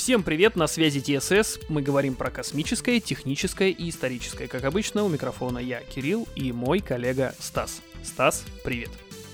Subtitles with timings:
[0.00, 1.58] Всем привет, на связи ТСС.
[1.68, 4.48] Мы говорим про космическое, техническое и историческое.
[4.48, 7.82] Как обычно, у микрофона я, Кирилл, и мой коллега Стас.
[8.02, 8.88] Стас, привет.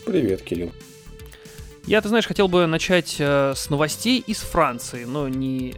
[0.05, 0.73] Привет, Кирилл.
[1.87, 5.77] Я, ты знаешь, хотел бы начать э, с новостей из Франции, но не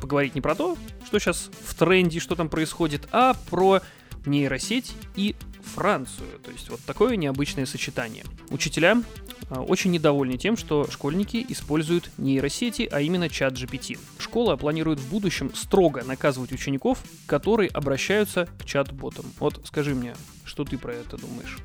[0.00, 3.80] поговорить не про то, что сейчас в тренде, что там происходит, а про
[4.26, 5.34] нейросеть и
[5.74, 6.28] Францию.
[6.44, 8.24] То есть вот такое необычное сочетание.
[8.50, 9.02] Учителя
[9.50, 13.98] очень недовольны тем, что школьники используют нейросети, а именно чат GPT.
[14.18, 19.26] Школа планирует в будущем строго наказывать учеников, которые обращаются к чат-ботам.
[19.38, 21.58] Вот скажи мне, что ты про это думаешь?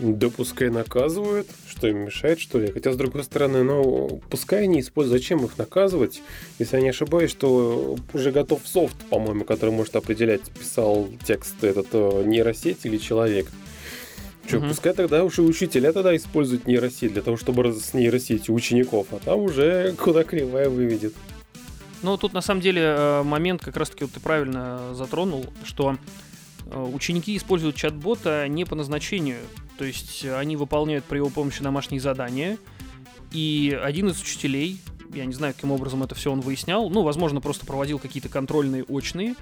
[0.00, 2.72] Да пускай наказывают, что им мешает, что ли.
[2.72, 6.22] Хотя, с другой стороны, ну, пускай они используют, зачем их наказывать,
[6.58, 11.88] если я не ошибаюсь, что уже готов софт, по-моему, который может определять, писал текст этот
[11.92, 13.48] э, нейросеть или человек.
[14.50, 14.68] Что, угу.
[14.68, 19.40] пускай тогда уже учителя тогда используют нейросеть для того, чтобы с нейросетью учеников, а там
[19.40, 21.14] уже куда кривая выведет.
[22.02, 25.96] Ну, тут на самом деле э, момент как раз-таки вот ты правильно затронул, что
[26.70, 29.40] Э, ученики используют чат-бота не по назначению,
[29.76, 32.58] то есть они выполняют при его помощи домашние задания,
[33.32, 34.80] и один из учителей,
[35.12, 38.84] я не знаю, каким образом это все он выяснял, ну, возможно, просто проводил какие-то контрольные
[38.84, 39.34] очные,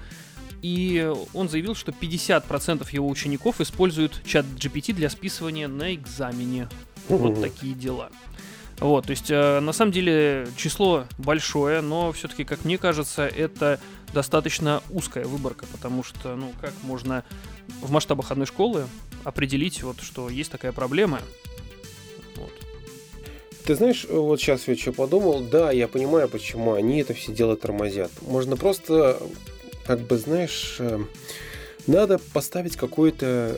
[0.61, 6.67] и он заявил, что 50% его учеников используют чат GPT для списывания на экзамене.
[7.07, 8.09] Вот такие дела.
[8.79, 13.79] Вот, то есть, э, на самом деле, число большое, но все-таки, как мне кажется, это
[14.13, 17.25] достаточно узкая выборка, потому что, ну, как можно
[17.81, 18.85] в масштабах одной школы
[19.25, 21.19] определить, вот, что есть такая проблема.
[22.37, 22.51] Вот.
[23.65, 27.57] Ты знаешь, вот сейчас я что подумал, да, я понимаю, почему они это все дело
[27.57, 28.11] тормозят.
[28.21, 29.21] Можно просто,
[29.89, 30.99] как бы, знаешь, э,
[31.87, 33.57] надо поставить какой-то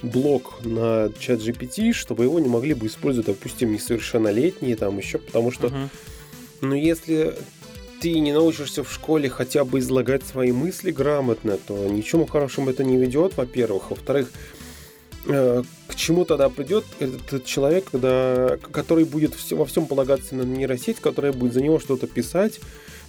[0.00, 5.50] блок на чат GPT, чтобы его не могли бы использовать, допустим, несовершеннолетние там еще, потому
[5.50, 5.88] что, uh-huh.
[6.62, 7.36] ну, если
[8.00, 12.82] ты не научишься в школе хотя бы излагать свои мысли грамотно, то ничему хорошему это
[12.82, 13.90] не ведет, во-первых.
[13.90, 14.32] Во-вторых,
[15.26, 21.32] к чему тогда придет этот человек, когда, который будет во всем полагаться на нейросеть, которая
[21.32, 22.60] будет за него что-то писать,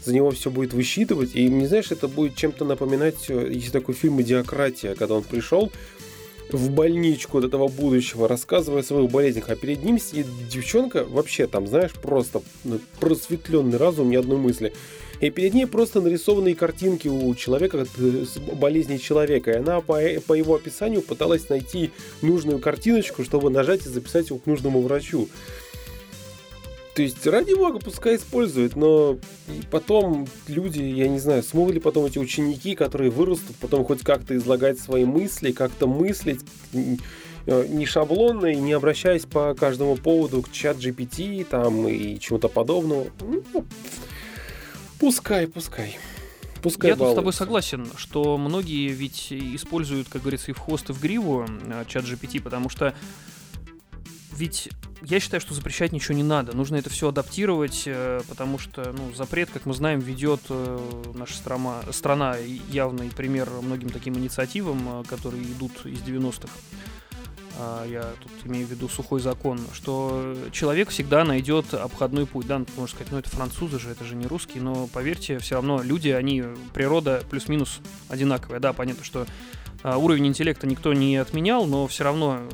[0.04, 1.36] за него все будет высчитывать.
[1.36, 5.72] И, не знаешь, это будет чем-то напоминать, э, есть такой фильм «Идиократия», когда он пришел,
[6.52, 11.46] в больничку от этого будущего, рассказывая о своих болезнях, а перед ним сидит девчонка, вообще
[11.46, 14.74] там, знаешь, просто ну, просветленный разум, ни одной мысли.
[15.20, 19.52] И перед ней просто нарисованные картинки у человека э, с болезнью человека.
[19.52, 21.92] И она по, по его описанию пыталась найти
[22.22, 25.28] нужную картиночку, чтобы нажать и записать его к нужному врачу.
[26.98, 29.20] То есть, ради бога, пускай используют, но
[29.70, 34.36] потом люди, я не знаю, смогут ли потом эти ученики, которые вырастут, потом хоть как-то
[34.36, 36.42] излагать свои мысли, как-то мыслить
[36.74, 42.48] э, не шаблонно и не обращаясь по каждому поводу к чат GPT там и чему-то
[42.48, 43.06] подобного.
[43.22, 43.64] Ну,
[45.00, 45.98] пускай, пускай.
[46.62, 47.06] Пускай Я балуются.
[47.06, 51.02] тут с тобой согласен, что многие ведь используют, как говорится, и в хвост, и в
[51.02, 52.94] гриву э, чат GPT, потому что
[54.34, 54.70] ведь
[55.02, 56.56] я считаю, что запрещать ничего не надо.
[56.56, 61.36] Нужно это все адаптировать, э, потому что ну, запрет, как мы знаем, ведет э, наша
[61.36, 62.36] страна, страна
[62.70, 66.50] явный пример многим таким инициативам, которые идут из 90-х.
[67.60, 72.48] А, я тут имею в виду сухой закон, что человек всегда найдет обходной путь.
[72.48, 75.82] Да, можно сказать, ну это французы же, это же не русские, но поверьте, все равно
[75.82, 77.80] люди, они, природа плюс-минус
[78.10, 78.60] одинаковая.
[78.60, 79.26] Да, понятно, что
[79.84, 82.48] а, уровень интеллекта никто не отменял, но все равно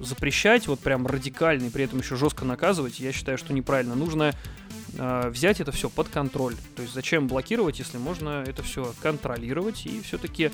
[0.00, 3.94] запрещать, вот прям радикально и при этом еще жестко наказывать, я считаю, что неправильно.
[3.94, 4.32] Нужно
[4.96, 6.54] э, взять это все под контроль.
[6.76, 10.50] То есть зачем блокировать, если можно это все контролировать и все-таки э,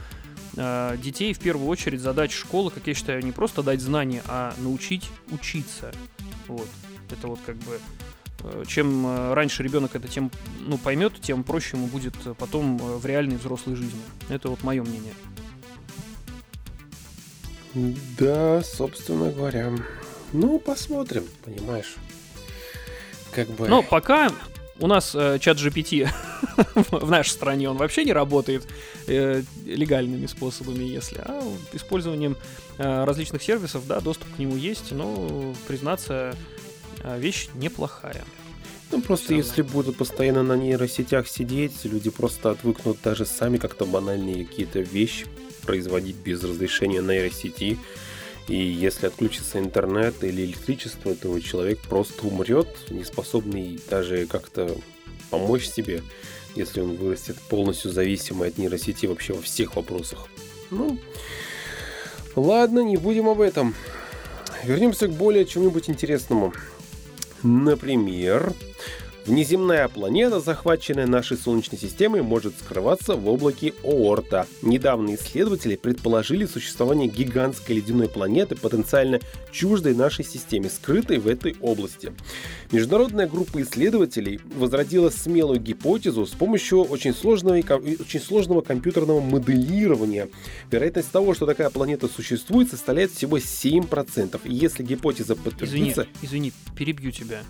[0.56, 5.10] детей в первую очередь задача школы, как я считаю, не просто дать знания, а научить
[5.30, 5.92] учиться.
[6.46, 6.68] Вот.
[7.10, 7.78] Это вот как бы
[8.42, 12.96] э, чем э, раньше ребенок это тем ну, поймет, тем проще ему будет потом э,
[12.96, 14.00] в реальной взрослой жизни.
[14.28, 15.14] Это вот мое мнение.
[18.18, 19.72] Да, собственно говоря.
[20.32, 21.96] Ну, посмотрим, понимаешь.
[23.32, 23.68] Как бы...
[23.68, 24.30] Ну, пока
[24.78, 26.08] у нас э, чат GPT
[26.90, 28.66] в нашей стране, он вообще не работает
[29.06, 31.42] э, легальными способами, если, а
[31.72, 32.36] использованием
[32.78, 36.34] э, различных сервисов, да, доступ к нему есть, но, признаться,
[37.02, 38.24] э, вещь неплохая.
[38.90, 39.72] Ну, просто Все если равно.
[39.72, 45.26] будут постоянно на нейросетях сидеть, люди просто отвыкнут даже сами как-то банальные какие-то вещи
[45.62, 47.78] производить без разрешения нейросети.
[48.46, 54.76] И если отключится интернет или электричество, то человек просто умрет, не способный даже как-то
[55.30, 56.02] помочь себе,
[56.54, 60.28] если он вырастет полностью зависимый от нейросети вообще во всех вопросах.
[60.70, 60.98] Ну,
[62.36, 63.74] ладно, не будем об этом.
[64.64, 66.52] Вернемся к более чему-нибудь интересному.
[67.42, 68.54] Например,
[69.26, 74.46] Внеземная планета, захваченная нашей Солнечной системой, может скрываться в облаке Оорта.
[74.60, 82.12] Недавно исследователи предположили существование гигантской ледяной планеты, потенциально чуждой нашей системе, скрытой в этой области.
[82.70, 90.28] Международная группа исследователей возродила смелую гипотезу с помощью очень сложного, очень сложного компьютерного моделирования.
[90.70, 94.38] Вероятность того, что такая планета существует, составляет всего 7%.
[94.44, 96.06] И если гипотеза подтвердится...
[96.22, 97.42] Извини, извини, перебью тебя.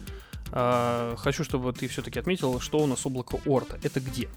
[0.57, 3.77] А, хочу, чтобы ты все-таки отметил, что у нас облако Орта.
[3.83, 4.29] Это где?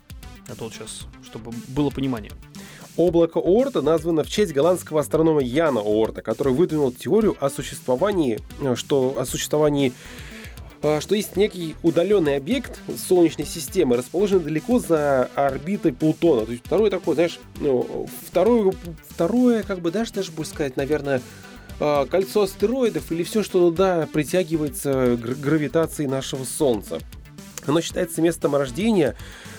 [0.48, 2.32] Это вот сейчас, чтобы было понимание.
[2.96, 8.74] Облако Оорта названо в честь голландского астронома Яна Оорта, который выдвинул теорию о существовании, э,
[8.76, 9.94] что о существовании
[10.82, 16.48] э, что есть некий удаленный объект Солнечной системы, расположенный далеко за орбитой Плутона.
[16.48, 18.74] То есть второй такой, знаешь, ну, второе,
[19.08, 21.22] второе, как бы даже, даже будет сказать, наверное, а,
[21.80, 27.00] кольцо астероидов или все, что туда притягивается гравитацией нашего Солнца.
[27.66, 29.16] Оно считается местом рождения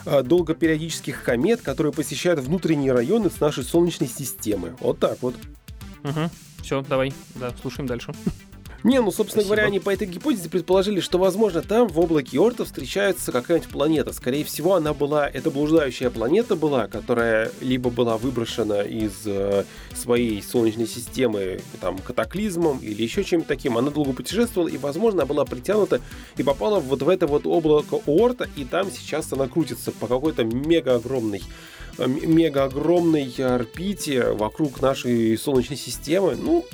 [0.06, 4.75] а, долгопериодических комет, которые посещают внутренние районы с нашей Солнечной системы.
[4.81, 5.35] Вот так вот.
[6.05, 6.31] Угу.
[6.62, 8.12] Все, давай, да, слушаем дальше.
[8.85, 9.49] Не, ну, собственно Спасибо.
[9.49, 14.13] говоря, они по этой гипотезе предположили, что, возможно, там в облаке Орта встречается какая-нибудь планета.
[14.13, 19.65] Скорее всего, она была, это блуждающая планета была, которая либо была выброшена из э,
[19.95, 23.77] своей Солнечной системы там, катаклизмом или еще чем-то таким.
[23.77, 26.01] Она долго путешествовала, и, возможно, была притянута
[26.37, 30.45] и попала вот в это вот облако Орта, и там сейчас она крутится по какой-то
[30.45, 31.43] мега огромной
[32.07, 36.37] мега огромной орбите вокруг нашей Солнечной системы.
[36.37, 36.65] Ну,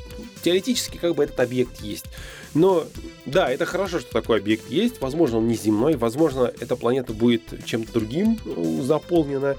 [0.45, 2.05] теоретически как бы этот объект есть.
[2.53, 2.87] Но
[3.27, 5.01] да, это хорошо, что такой объект есть.
[5.01, 9.57] Возможно, он не земной, возможно, эта планета будет чем-то другим э, заполнена.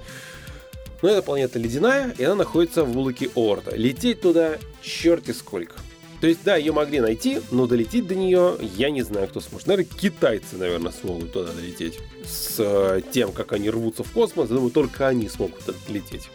[1.01, 3.75] Но эта планета ледяная, и она находится в облаке Орта.
[3.75, 5.75] Лететь туда черти сколько.
[6.21, 9.67] То есть, да, ее могли найти, но долететь до нее я не знаю, кто сможет.
[9.67, 11.99] Наверное, китайцы, наверное, смогут туда долететь.
[12.25, 16.29] С э, тем, как они рвутся в космос, думаю, только они смогут лететь.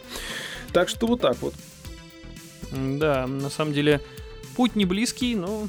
[0.71, 1.53] Так что вот так вот.
[2.71, 3.99] Да, на самом деле,
[4.55, 5.67] путь не близкий, но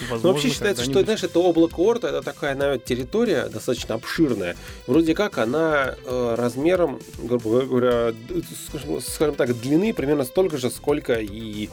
[0.00, 4.56] Возможно, Но вообще считается, что знаешь, это облако Орта, это такая, наверное, территория достаточно обширная.
[4.86, 8.14] Вроде как она э, размером, грубо говоря,
[8.68, 11.70] скажем, скажем так, длины примерно столько же, сколько и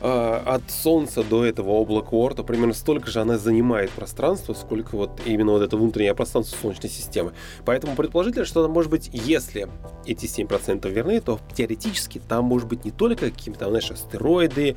[0.00, 5.20] э, от Солнца до этого облака Орта примерно столько же она занимает пространство, сколько вот
[5.24, 7.32] именно вот это внутреннее пространство Солнечной системы.
[7.64, 9.68] Поэтому предположительно, что может быть, если
[10.04, 14.76] эти 7% верны, то теоретически там может быть не только какие-то, знаешь, астероиды,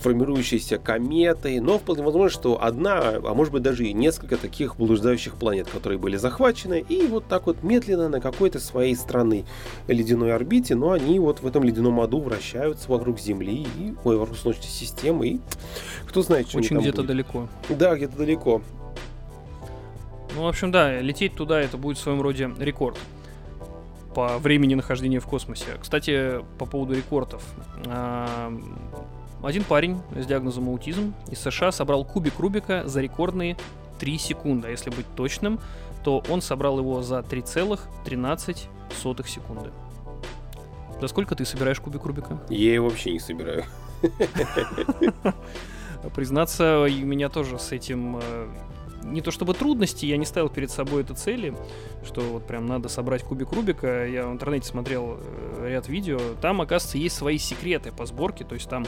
[0.00, 5.34] формирующиеся кометой, но вполне возможно, что одна, а может быть даже и несколько таких блуждающих
[5.34, 9.44] планет, которые были захвачены, и вот так вот медленно на какой-то своей страны
[9.86, 14.38] ледяной орбите, но они вот в этом ледяном аду вращаются вокруг Земли, и, ой, вокруг
[14.38, 15.40] Солнечной системы, и
[16.06, 17.48] кто знает, что Очень где-то далеко.
[17.68, 18.62] Да, где-то далеко.
[20.34, 22.96] Ну, в общем, да, лететь туда это будет в своем роде рекорд
[24.14, 25.66] по времени нахождения в космосе.
[25.80, 27.42] Кстати, по поводу рекордов.
[29.42, 33.56] Один парень с диагнозом аутизм из США собрал кубик Рубика за рекордные
[34.00, 34.68] 3 секунды.
[34.68, 35.60] А если быть точным,
[36.02, 39.70] то он собрал его за 3,13 секунды.
[41.00, 42.40] За сколько ты собираешь кубик Рубика?
[42.48, 43.64] Я его вообще не собираю.
[46.14, 48.48] Признаться, у меня тоже с этим э,
[49.02, 51.54] не то чтобы трудности, я не ставил перед собой это цели,
[52.04, 54.06] что вот прям надо собрать кубик Рубика.
[54.06, 56.18] Я в интернете смотрел э, ряд видео.
[56.40, 58.86] Там, оказывается, есть свои секреты по сборке, то есть там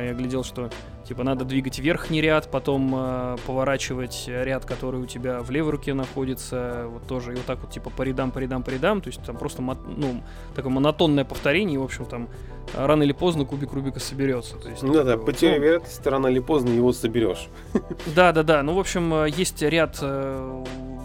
[0.00, 0.70] я глядел, что
[1.06, 5.94] типа надо двигать верхний ряд, потом э, поворачивать ряд, который у тебя в левой руке
[5.94, 9.08] находится, вот тоже и вот так вот типа по рядам, по рядам, по рядам, то
[9.08, 10.22] есть там просто ну
[10.54, 12.28] такое монотонное повторение, и, в общем там
[12.74, 14.56] рано или поздно кубик Рубика соберется.
[14.56, 17.48] То есть, ну да, да, потеря ну, вероятности рано или поздно его соберешь.
[18.14, 18.62] Да, да, да.
[18.62, 20.64] Ну в общем э, есть ряд э,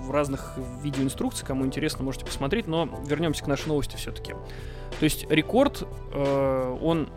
[0.10, 4.34] разных видеоинструкций, кому интересно, можете посмотреть, но вернемся к нашей новости все-таки.
[4.34, 7.10] То есть рекорд, э, он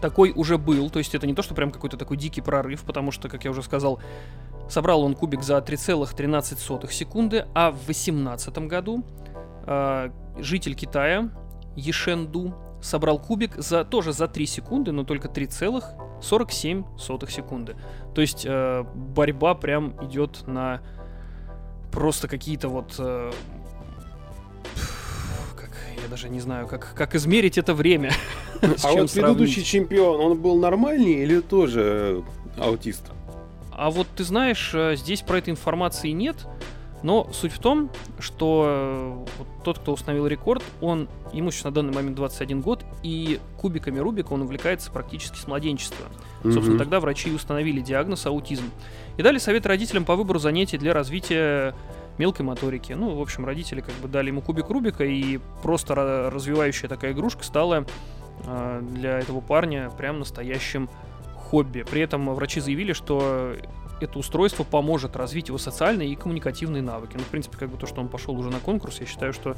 [0.00, 3.10] такой уже был, то есть это не то, что прям какой-то такой дикий прорыв, потому
[3.10, 4.00] что, как я уже сказал,
[4.68, 9.04] собрал он кубик за 3,13 секунды, а в 2018 году
[9.66, 11.30] э, житель Китая
[11.76, 17.76] Ешенду собрал кубик за тоже за 3 секунды, но только 3,47 секунды.
[18.14, 20.80] То есть э, борьба прям идет на
[21.90, 23.32] просто какие-то вот э,
[26.08, 28.12] я даже не знаю, как, как измерить это время.
[28.82, 32.24] А вот предыдущий чемпион, он был нормальный или тоже
[32.58, 33.04] аутист?
[33.70, 36.36] А вот ты знаешь, э, здесь про этой информации нет.
[37.04, 41.92] Но суть в том, что э, тот, кто установил рекорд, он, ему сейчас на данный
[41.92, 46.06] момент 21 год, и кубиками Рубика он увлекается практически с младенчества.
[46.42, 46.52] Mm-hmm.
[46.52, 48.64] Собственно, тогда врачи установили диагноз аутизм.
[49.16, 51.76] И дали совет родителям по выбору занятий для развития
[52.18, 52.92] мелкой моторики.
[52.92, 57.44] Ну, в общем, родители как бы дали ему кубик Рубика, и просто развивающая такая игрушка
[57.44, 57.86] стала
[58.44, 60.88] э, для этого парня прям настоящим
[61.36, 61.84] хобби.
[61.88, 63.54] При этом врачи заявили, что
[64.00, 67.12] это устройство поможет развить его социальные и коммуникативные навыки.
[67.14, 69.56] Ну, в принципе, как бы то, что он пошел уже на конкурс, я считаю, что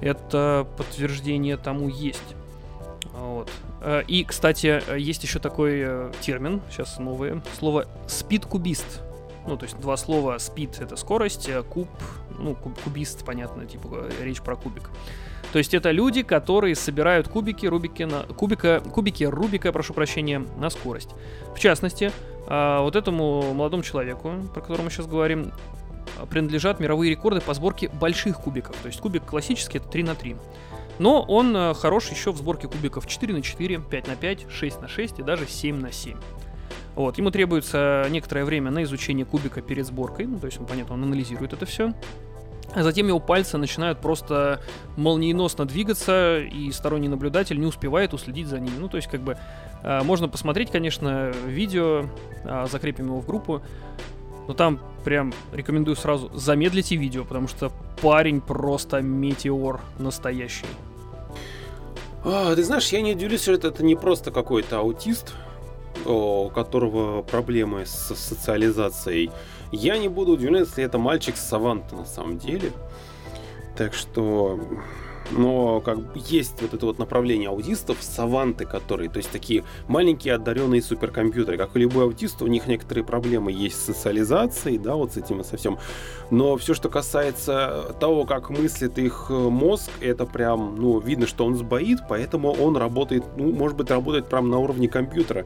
[0.00, 2.36] это подтверждение тому есть.
[3.12, 3.50] Вот.
[3.80, 9.02] Э, и, кстати, есть еще такой э, термин, сейчас новое слово спид-кубист.
[9.46, 11.88] Ну, то есть два слова спид это скорость, а куб,
[12.38, 14.90] ну, куб, кубист, понятно, типа речь про кубик.
[15.52, 20.70] То есть это люди, которые собирают кубики, рубики на, кубика, кубики Рубика, прошу прощения, на
[20.70, 21.10] скорость.
[21.54, 22.10] В частности,
[22.46, 25.52] а, вот этому молодому человеку, про которого мы сейчас говорим,
[26.30, 28.76] принадлежат мировые рекорды по сборке больших кубиков.
[28.76, 30.36] То есть кубик классический это 3 на 3.
[30.98, 34.82] Но он э, хорош еще в сборке кубиков 4 на 4, 5 на 5, 6
[34.82, 36.16] на 6 и даже 7 на 7.
[36.94, 40.94] Вот, ему требуется некоторое время на изучение кубика перед сборкой, ну, то есть он, понятно,
[40.94, 41.94] он анализирует это все.
[42.74, 44.60] А затем его пальцы начинают просто
[44.96, 48.76] молниеносно двигаться, и сторонний наблюдатель не успевает уследить за ними.
[48.78, 49.36] Ну, то есть, как бы,
[49.82, 52.06] э, можно посмотреть, конечно, видео,
[52.44, 53.62] э, закрепим его в группу,
[54.48, 57.70] но там прям рекомендую сразу замедлите видео, потому что
[58.00, 60.66] парень просто метеор настоящий.
[62.24, 65.34] А, ты знаешь, я не удивлюсь, что это, это не просто какой-то аутист,
[66.04, 69.30] у которого проблемы с социализацией.
[69.70, 72.72] Я не буду удивлен, если это мальчик с Саванта на самом деле.
[73.76, 74.60] Так что
[75.30, 80.82] но как есть вот это вот направление аутистов, саванты, которые, то есть такие маленькие одаренные
[80.82, 85.16] суперкомпьютеры, как и любой аутист, у них некоторые проблемы есть с социализацией, да, вот с
[85.16, 85.78] этим и со всем.
[86.32, 91.44] Но все, что касается того, как мыслит их э, мозг, это прям, ну, видно, что
[91.44, 95.44] он сбоит, поэтому он работает, ну, может быть, работает прям на уровне компьютера.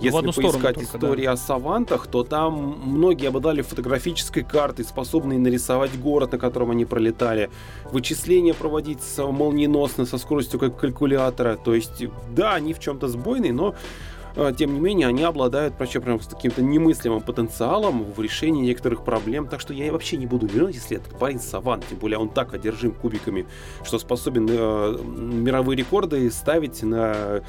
[0.00, 1.32] Ну, Если поискать только, истории да.
[1.32, 7.48] о савантах, то там многие обладали фотографической картой, способные нарисовать город, на котором они пролетали,
[7.92, 11.56] вычисления проводить молниеносно, со скоростью как калькулятора.
[11.64, 12.02] То есть,
[12.34, 13.76] да, они в чем-то сбойные, но
[14.56, 19.46] тем не менее, они обладают вообще прям с каким-то немыслимым потенциалом в решении некоторых проблем.
[19.46, 22.54] Так что я вообще не буду удивлен, если этот парень саван, тем более он так
[22.54, 23.46] одержим кубиками,
[23.84, 27.42] что способен э, мировые рекорды ставить на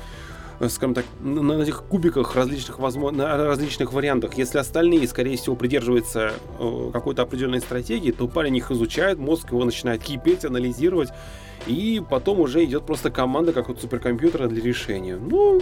[0.60, 4.36] Э, скажем так, на этих кубиках различных, возможно, на различных вариантах.
[4.36, 9.66] Если остальные, скорее всего, придерживаются э, какой-то определенной стратегии, то парень их изучает, мозг его
[9.66, 11.10] начинает кипеть, анализировать,
[11.68, 15.18] и потом уже идет просто команда, как вот суперкомпьютера для решения.
[15.18, 15.62] Ну,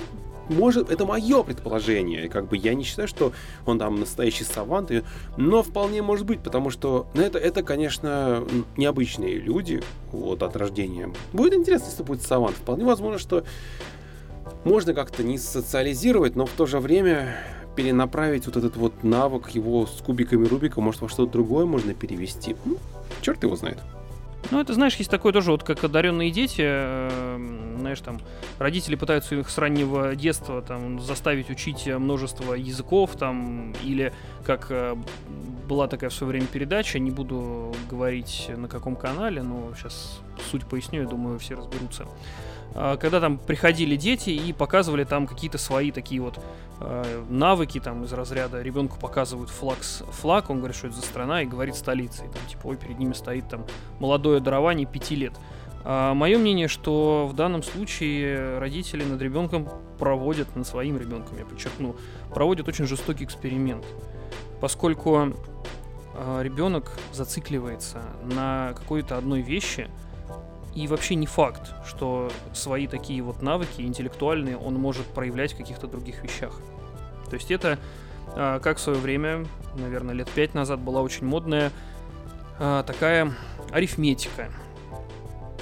[0.49, 2.29] может, это мое предположение.
[2.29, 3.33] Как бы я не считаю, что
[3.65, 4.91] он там настоящий савант,
[5.37, 8.43] но вполне может быть, потому что ну, это, это, конечно,
[8.77, 9.81] необычные люди
[10.11, 11.11] вот, от рождения.
[11.31, 12.55] Будет интересно, если будет савант.
[12.55, 13.43] Вполне возможно, что
[14.63, 17.37] можно как-то не социализировать, но в то же время
[17.75, 22.55] перенаправить вот этот вот навык его с кубиками Рубика, может, во что-то другое можно перевести.
[22.65, 22.77] Ну,
[23.21, 23.79] черт его знает.
[24.53, 28.19] Ну, это, знаешь, есть такое тоже, вот как одаренные дети, э, знаешь, там,
[28.59, 34.13] родители пытаются их с раннего детства там заставить учить множество языков, там, или
[34.45, 34.95] как э,
[35.67, 40.67] была такая в свое время передача, не буду говорить на каком канале, но сейчас суть
[40.67, 42.05] поясню, я думаю, все разберутся.
[42.75, 46.39] А, когда там приходили дети и показывали там какие-то свои такие вот
[47.29, 51.45] навыки там из разряда ребенку показывают флаг, флаг, он говорит, что это за страна, и
[51.45, 53.65] говорит столица, и там типа, ой, перед ними стоит там
[53.99, 55.33] молодое дарование пяти лет.
[55.85, 59.67] А мое мнение, что в данном случае родители над ребенком
[59.99, 61.95] проводят, над своим ребенком, я подчеркну,
[62.33, 63.85] проводят очень жестокий эксперимент,
[64.61, 69.89] поскольку э, ребенок зацикливается на какой-то одной вещи,
[70.75, 75.87] и вообще не факт, что свои такие вот навыки интеллектуальные он может проявлять в каких-то
[75.87, 76.53] других вещах.
[77.29, 77.77] То есть это,
[78.35, 81.71] а, как в свое время, наверное, лет пять назад была очень модная
[82.59, 83.33] а, такая
[83.71, 84.51] арифметика.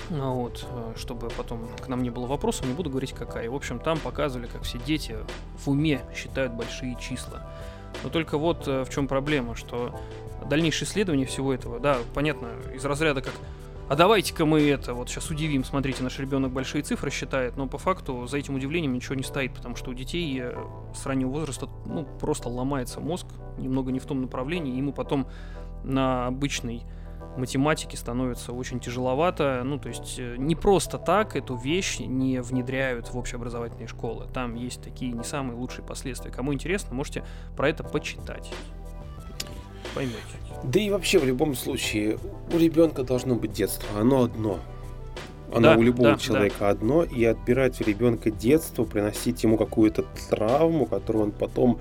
[0.09, 3.49] Ну вот, а, чтобы потом к нам не было вопросов, не буду говорить какая.
[3.49, 5.15] В общем, там показывали, как все дети
[5.63, 7.49] в уме считают большие числа.
[8.03, 9.99] Но только вот в чем проблема, что
[10.49, 13.33] дальнейшее исследование всего этого, да, понятно, из разряда как
[13.91, 17.77] а давайте-ка мы это вот сейчас удивим, смотрите, наш ребенок большие цифры считает, но по
[17.77, 20.55] факту за этим удивлением ничего не стоит, потому что у детей э,
[20.95, 25.27] с раннего возраста ну, просто ломается мозг, немного не в том направлении, ему потом
[25.83, 26.83] на обычной
[27.35, 29.61] математике становится очень тяжеловато.
[29.65, 34.25] Ну, то есть э, не просто так эту вещь не внедряют в общеобразовательные школы.
[34.33, 36.31] Там есть такие не самые лучшие последствия.
[36.31, 37.25] Кому интересно, можете
[37.57, 38.53] про это почитать.
[39.93, 40.17] Поймете.
[40.63, 42.17] Да и вообще в любом случае
[42.53, 44.59] у ребенка должно быть детство, оно одно.
[45.53, 46.69] Оно да, у любого да, человека да.
[46.69, 51.79] одно, и отбирать у ребенка детство, приносить ему какую-то травму, которую он потом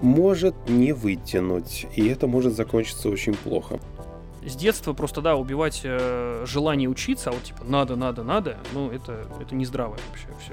[0.00, 3.78] может не вытянуть, и это может закончиться очень плохо.
[4.46, 8.90] С детства просто, да, убивать э, желание учиться, а вот типа надо, надо, надо, ну
[8.90, 10.52] это, это не здраво вообще все.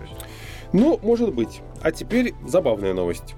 [0.71, 1.61] Ну, может быть.
[1.81, 3.35] А теперь забавная новость.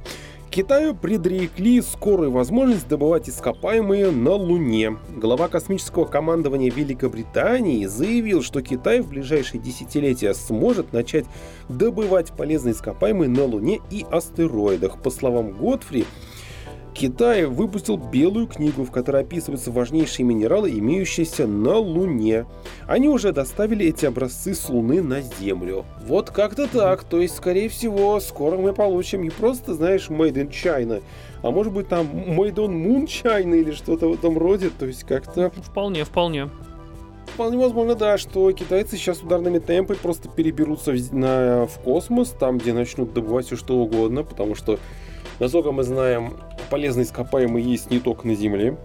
[0.54, 4.98] Китаю предрекли скорую возможность добывать ископаемые на Луне.
[5.18, 11.26] Глава космического командования Великобритании заявил, что Китай в ближайшие десятилетия сможет начать
[11.70, 15.02] добывать полезные ископаемые на Луне и астероидах.
[15.02, 16.06] По словам Годфри,
[16.94, 22.46] Китай выпустил белую книгу, в которой описываются важнейшие минералы, имеющиеся на Луне.
[22.88, 25.86] Они уже доставили эти образцы с Луны на Землю.
[26.06, 27.04] Вот как-то так.
[27.04, 31.02] То есть, скорее всего, скоро мы получим не просто, знаешь, Made in China,
[31.42, 34.70] а может быть там Made on Moon China или что-то в этом роде.
[34.70, 35.52] То есть как-то...
[35.64, 36.50] Вполне, вполне.
[37.34, 42.60] Вполне возможно, да, что китайцы сейчас ударными темпами просто переберутся в, на, в космос, там,
[42.60, 44.78] где начнут добывать все что угодно, потому что
[45.44, 46.38] Насколько мы знаем,
[46.70, 48.78] полезные ископаемые есть не только на Земле.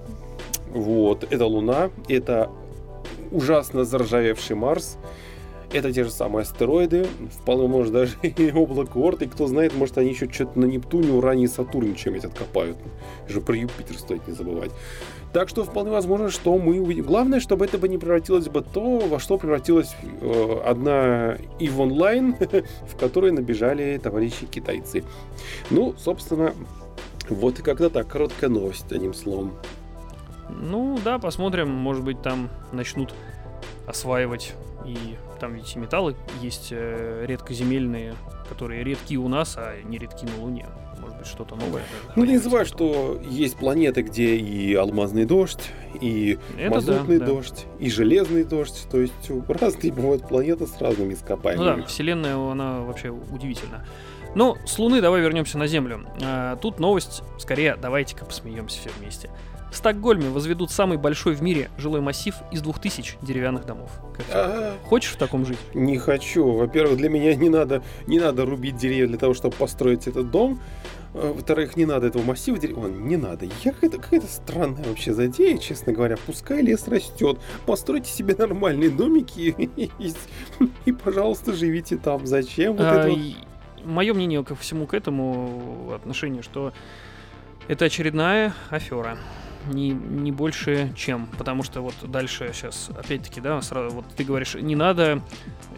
[0.73, 2.51] Вот, это Луна, это
[3.31, 4.99] ужасно заржавевший Марс,
[5.73, 9.99] это те же самые астероиды, вполне может даже и облако Орт, и кто знает, может
[9.99, 12.77] они еще что-то на Нептуне, Уране и Сатурне чем-нибудь откопают.
[13.29, 14.73] Же про Юпитер стоит не забывать.
[15.33, 17.05] Так что вполне возможно, что мы увидим.
[17.05, 22.35] Главное, чтобы это бы не превратилось бы то, во что превратилась э, одна EVE онлайн,
[22.89, 25.05] в которой набежали товарищи китайцы.
[25.71, 26.55] Ну, собственно,
[27.29, 29.53] вот и когда так, короткая новость, одним словом.
[30.49, 33.13] Ну да, посмотрим, может быть там начнут
[33.87, 34.55] осваивать
[34.87, 34.97] и
[35.41, 38.15] там ведь и металлы есть э, редкоземельные,
[38.49, 40.67] которые редки у нас, а не редки на Луне
[41.19, 41.83] быть, что-то новое.
[42.17, 45.71] Ну, не забывай, что есть планеты, где и алмазный дождь,
[46.01, 47.85] и Это мазутный да, дождь, да.
[47.85, 48.87] и железный дождь.
[48.91, 49.13] То есть
[49.49, 51.71] разные бывают планеты с разными ископаемыми.
[51.71, 53.85] Ну да, Вселенная, она вообще удивительна.
[54.35, 56.07] Ну, с Луны давай вернемся на Землю.
[56.23, 59.31] А, тут новость, скорее, давайте-ка посмеемся все вместе.
[59.71, 63.91] В Стокгольме возведут самый большой в мире жилой массив из 2000 деревянных домов.
[64.85, 65.59] Хочешь в таком жить?
[65.75, 66.53] Не хочу.
[66.53, 70.61] Во-первых, для меня не надо, не надо рубить деревья для того, чтобы построить этот дом.
[71.15, 72.89] А, во-вторых, не надо этого массива деревьев.
[72.91, 73.47] Не надо.
[73.63, 76.17] Я какая-то, странная вообще затея, честно говоря.
[76.27, 77.39] Пускай лес растет.
[77.67, 80.13] Постройте себе нормальные домики и, и,
[80.85, 82.27] и пожалуйста, живите там.
[82.27, 83.11] Зачем вот а, это?
[83.11, 83.19] Вот?
[83.85, 86.73] Мое мнение ко всему к этому отношению, что
[87.69, 89.19] это очередная афера
[89.69, 91.27] не, не больше чем.
[91.39, 95.23] Потому что вот дальше сейчас, опять-таки, да, сразу, вот ты говоришь, не надо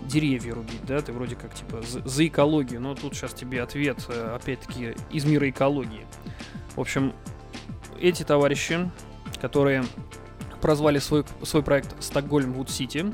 [0.04, 4.04] деревья рубить, да, ты вроде как, типа, за, за экологию, но тут сейчас тебе ответ,
[4.08, 6.06] э, опять-таки, из мира экологии.
[6.76, 7.12] В общем,
[8.00, 8.90] эти товарищи,
[9.40, 9.84] которые
[10.60, 13.06] прозвали свой, свой проект Стокгольм Вуд Сити,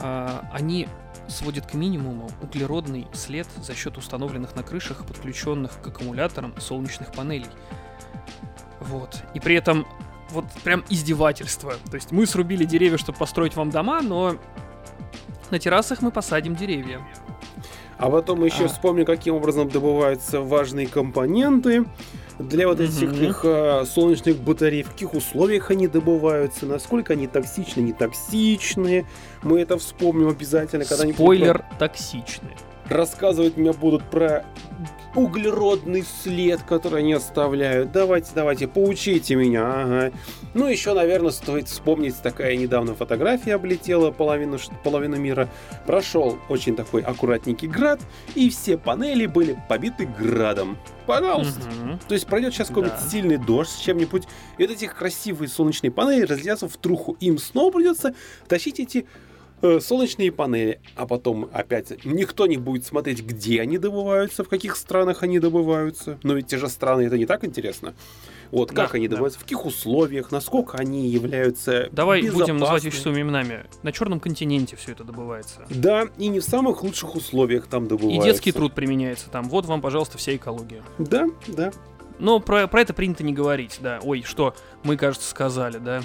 [0.00, 0.88] они
[1.28, 7.48] сводят к минимуму углеродный след за счет установленных на крышах, подключенных к аккумуляторам солнечных панелей.
[8.80, 9.22] Вот.
[9.34, 9.86] И при этом
[10.30, 11.74] вот прям издевательство.
[11.90, 14.36] То есть мы срубили деревья, чтобы построить вам дома, но
[15.50, 17.00] на террасах мы посадим деревья.
[17.96, 18.68] А потом еще а.
[18.68, 21.84] вспомню, каким образом добываются важные компоненты
[22.38, 23.20] для вот этих угу.
[23.20, 29.04] их а, солнечных батарей, в каких условиях они добываются, насколько они токсичны, не токсичны.
[29.42, 32.54] Мы это вспомним обязательно, когда Спойлер, токсичны
[32.88, 34.44] рассказывать мне будут про
[35.14, 37.92] углеродный след, который они оставляют.
[37.92, 39.64] Давайте, давайте, поучите меня.
[39.64, 40.12] Ага.
[40.54, 45.48] Ну, еще, наверное, стоит вспомнить, такая недавно фотография облетела половину, половину мира.
[45.86, 48.00] Прошел очень такой аккуратненький град,
[48.34, 50.78] и все панели были побиты градом.
[51.06, 51.60] Пожалуйста.
[51.60, 51.98] Угу.
[52.08, 53.08] То есть пройдет сейчас какой-нибудь да.
[53.08, 54.24] сильный дождь с чем-нибудь,
[54.58, 57.16] и вот этих красивые солнечные панели разлетятся в труху.
[57.20, 58.14] Им снова придется
[58.46, 59.06] тащить эти
[59.60, 65.22] солнечные панели, а потом опять никто не будет смотреть, где они добываются, в каких странах
[65.22, 66.18] они добываются.
[66.22, 67.94] Но ведь те же страны это не так интересно.
[68.50, 69.42] Вот как да, они добываются, да.
[69.42, 73.66] в каких условиях, насколько они являются Давай будем называть вещи своими именами.
[73.82, 75.66] На черном континенте все это добывается.
[75.68, 78.28] Да, и не в самых лучших условиях там добывается.
[78.28, 79.48] И детский труд применяется там.
[79.48, 80.82] Вот вам, пожалуйста, вся экология.
[80.98, 81.72] Да, да.
[82.18, 84.00] Но про, про это принято не говорить, да.
[84.02, 86.02] Ой, что мы, кажется, сказали, да.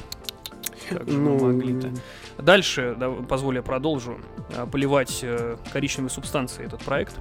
[0.89, 1.91] Как же ну, мы могли-то.
[2.37, 4.17] Дальше, да, позволь я продолжу,
[4.55, 7.15] а, поливать э, коричневой субстанцией этот проект.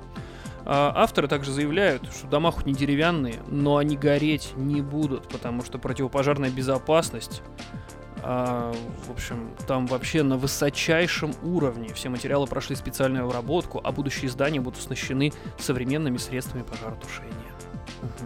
[0.64, 5.62] А, авторы также заявляют, что дома хоть не деревянные, но они гореть не будут, потому
[5.62, 7.42] что противопожарная безопасность
[8.24, 8.72] а,
[9.06, 11.92] в общем, там вообще на высочайшем уровне.
[11.92, 17.32] Все материалы прошли специальную обработку, а будущие здания будут оснащены современными средствами пожаротушения.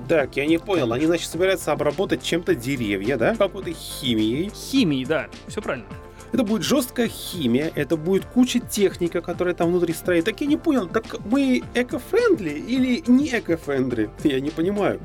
[0.09, 0.83] Так, я не понял.
[0.83, 0.94] Конечно.
[0.94, 3.35] Они, значит, собираются обработать чем-то деревья, да?
[3.37, 4.51] Какой-то химией.
[4.55, 5.29] Химией, да.
[5.49, 5.87] Все правильно.
[6.33, 10.25] Это будет жесткая химия, это будет куча техника, которая там внутри стоит.
[10.25, 14.11] Так я не понял, так мы эко-френдли или не эко-френдли?
[14.25, 15.01] Я не понимаю.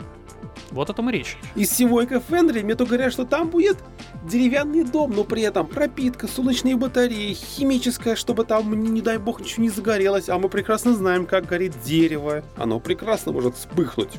[0.71, 1.37] Вот о том и речь.
[1.55, 3.77] Из всего эко-френдли мне то говорят, что там будет
[4.23, 9.63] деревянный дом, но при этом пропитка, солнечные батареи, химическая, чтобы там, не дай бог, ничего
[9.63, 10.29] не загорелось.
[10.29, 12.43] А мы прекрасно знаем, как горит дерево.
[12.55, 14.11] Оно прекрасно может вспыхнуть.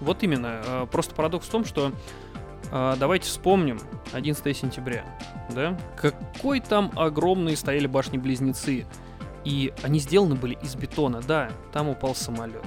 [0.00, 0.62] Вот именно.
[0.66, 1.92] Э, просто парадокс в том, что
[2.72, 3.78] э, давайте вспомним
[4.12, 5.04] 11 сентября,
[5.50, 5.78] да?
[5.96, 8.86] Какой там огромные стояли башни-близнецы.
[9.44, 12.64] И они сделаны были из бетона, да, там упал самолет.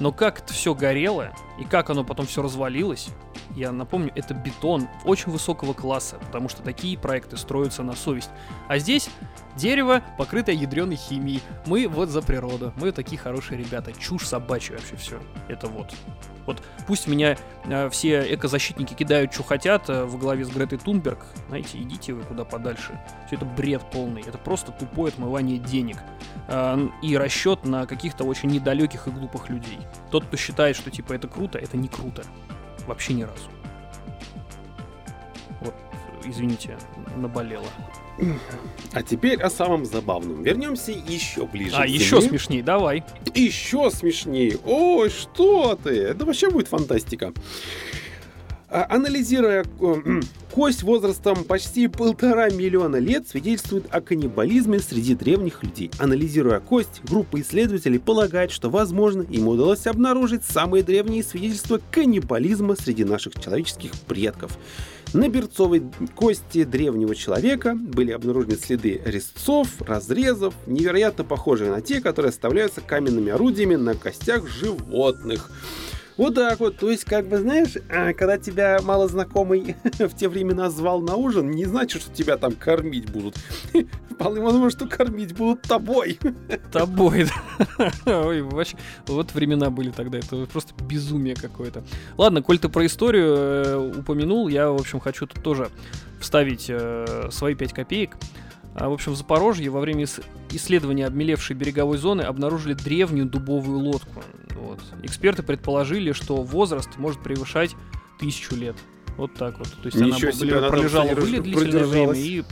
[0.00, 3.08] Но как это все горело, и как оно потом все развалилось,
[3.54, 8.30] я напомню, это бетон очень высокого класса, потому что такие проекты строятся на совесть.
[8.68, 9.08] А здесь
[9.56, 11.42] дерево, покрытое ядреной химией.
[11.66, 12.72] Мы вот за природу.
[12.76, 13.92] Мы такие хорошие ребята.
[13.92, 15.20] Чушь собачья вообще все.
[15.48, 15.94] Это вот.
[16.46, 21.24] Вот пусть меня э, все экозащитники кидают, что хотят, э, во главе с Гретой Тунберг.
[21.48, 23.00] Знаете, идите вы куда подальше.
[23.26, 24.22] Все это бред полный.
[24.22, 25.96] Это просто тупое отмывание денег.
[26.48, 29.78] Э, и расчет на каких-то очень недалеких и глупых людей.
[30.10, 32.24] Тот, кто считает, что типа это круто, это не круто.
[32.86, 33.50] Вообще ни разу.
[35.60, 35.74] Вот,
[36.24, 36.76] извините,
[37.16, 37.66] наболело.
[38.92, 40.42] А теперь о самом забавном.
[40.42, 41.76] Вернемся еще ближе.
[41.76, 43.04] А, еще смешнее, давай.
[43.34, 44.58] Еще смешнее.
[44.64, 45.90] Ой, что ты?
[45.90, 47.32] Это вообще будет фантастика.
[48.68, 49.64] А, анализируя
[50.52, 55.92] кость возрастом почти полтора миллиона лет, свидетельствует о каннибализме среди древних людей.
[55.98, 63.04] Анализируя кость, группа исследователей полагает, что, возможно, им удалось обнаружить самые древние свидетельства каннибализма среди
[63.04, 64.58] наших человеческих предков.
[65.14, 65.80] На берцовой
[66.16, 73.30] кости древнего человека были обнаружены следы резцов, разрезов, невероятно похожие на те, которые оставляются каменными
[73.30, 75.52] орудиями на костях животных.
[76.16, 76.76] Вот так вот.
[76.76, 81.50] То есть, как бы, знаешь, а, когда тебя малознакомый в те времена звал на ужин,
[81.50, 83.36] не значит, что тебя там кормить будут.
[84.10, 86.20] Вполне возможно, что кормить будут тобой.
[86.72, 87.26] Тобой,
[88.06, 88.24] да.
[88.26, 90.18] Ой, вообще, вот времена были тогда.
[90.18, 91.82] Это просто безумие какое-то.
[92.16, 95.68] Ладно, коль ты про историю э, упомянул, я, в общем, хочу тут тоже
[96.20, 98.16] вставить э, свои 5 копеек.
[98.76, 100.06] А, в общем, в Запорожье во время
[100.50, 104.22] исследования обмелевшей береговой зоны обнаружили древнюю дубовую лодку.
[104.54, 104.80] Вот.
[105.02, 107.74] Эксперты предположили, что возраст может превышать
[108.18, 108.76] тысячу лет.
[109.16, 109.68] Вот так вот.
[109.68, 112.44] То есть Ничего она себе, пролежала в длительное время и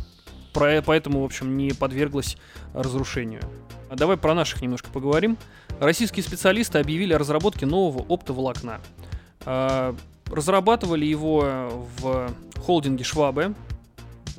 [0.52, 2.36] про, поэтому, в общем, не подверглась
[2.74, 3.42] разрушению.
[3.90, 5.36] А давай про наших немножко поговорим.
[5.80, 8.80] Российские специалисты объявили о разработке нового оптоволокна.
[9.44, 9.94] А,
[10.26, 13.54] разрабатывали его в холдинге Швабе.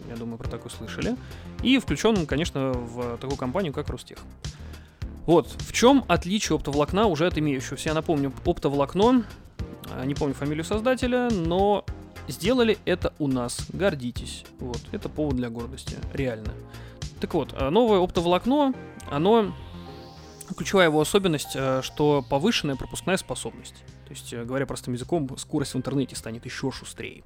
[0.10, 1.16] Я думаю, про такое слышали
[1.64, 4.20] и включен, конечно, в такую компанию, как Ростех.
[5.26, 7.90] Вот, в чем отличие оптоволокна уже от имеющегося?
[7.90, 9.24] Я напомню, оптоволокно,
[9.92, 11.86] а, не помню фамилию создателя, но
[12.28, 13.66] сделали это у нас.
[13.72, 14.44] Гордитесь.
[14.60, 16.54] Вот, это повод для гордости, реально.
[17.22, 18.74] Так вот, а, новое оптоволокно,
[19.10, 19.54] оно
[20.58, 23.76] ключевая его особенность, а, что повышенная пропускная способность.
[24.06, 27.24] То есть, э, говоря простым языком, скорость в интернете станет еще шустрее.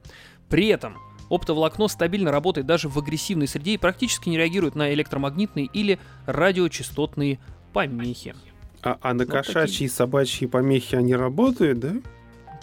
[0.49, 0.97] При этом
[1.29, 7.39] Оптоволокно стабильно работает даже в агрессивной среде и практически не реагирует на электромагнитные или радиочастотные
[7.77, 8.35] помехи.
[8.81, 9.85] А, а на вот кошачьи такие.
[9.85, 11.93] и собачьи помехи они работают, да?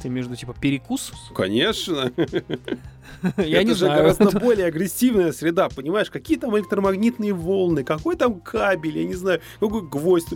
[0.02, 1.12] Ты между типа перекус?
[1.36, 2.10] Конечно.
[3.36, 3.72] Я не знаю.
[3.72, 6.10] Это же гораздо более агрессивная среда, понимаешь?
[6.10, 10.34] Какие там электромагнитные волны, какой там кабель, я не знаю, какой гвоздь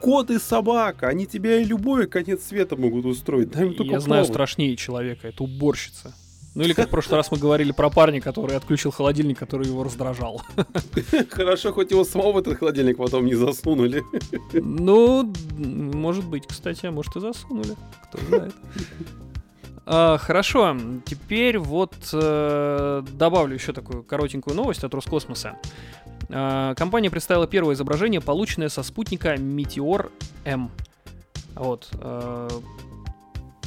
[0.00, 3.50] кот и собака, они тебя и любой конец света могут устроить.
[3.54, 6.14] Я знаю страшнее человека, это уборщица.
[6.54, 9.84] Ну или как в прошлый раз мы говорили про парня, который отключил холодильник, который его
[9.84, 10.42] раздражал.
[11.30, 14.02] Хорошо, хоть его самого в этот холодильник потом не засунули.
[14.52, 17.74] Ну, может быть, кстати, а может и засунули.
[18.04, 18.54] Кто знает.
[19.84, 25.56] А, хорошо, теперь вот э, добавлю еще такую коротенькую новость от Роскосмоса.
[26.28, 30.10] Э, компания представила первое изображение, полученное со спутника Meteor
[30.44, 30.70] M.
[31.54, 31.88] Вот.
[31.94, 32.48] Э,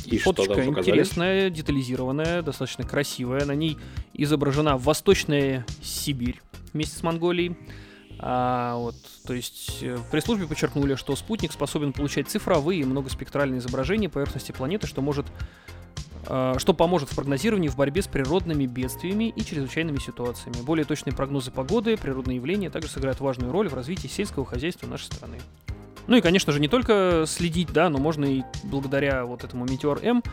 [0.07, 3.45] и Фоточка интересная, детализированная, достаточно красивая.
[3.45, 3.77] На ней
[4.13, 6.41] изображена Восточная Сибирь
[6.73, 7.57] вместе с Монголией.
[8.17, 13.59] А, вот, то есть э, в пресс-службе подчеркнули, что спутник способен получать цифровые и многоспектральные
[13.59, 15.25] изображения поверхности планеты, что может
[16.27, 20.63] э, что поможет в прогнозировании в борьбе с природными бедствиями и чрезвычайными ситуациями.
[20.63, 25.05] Более точные прогнозы погоды, природные явления также сыграют важную роль в развитии сельского хозяйства нашей
[25.05, 25.39] страны.
[26.07, 30.03] Ну и, конечно же, не только следить, да, но можно и благодаря вот этому Meteor
[30.03, 30.23] M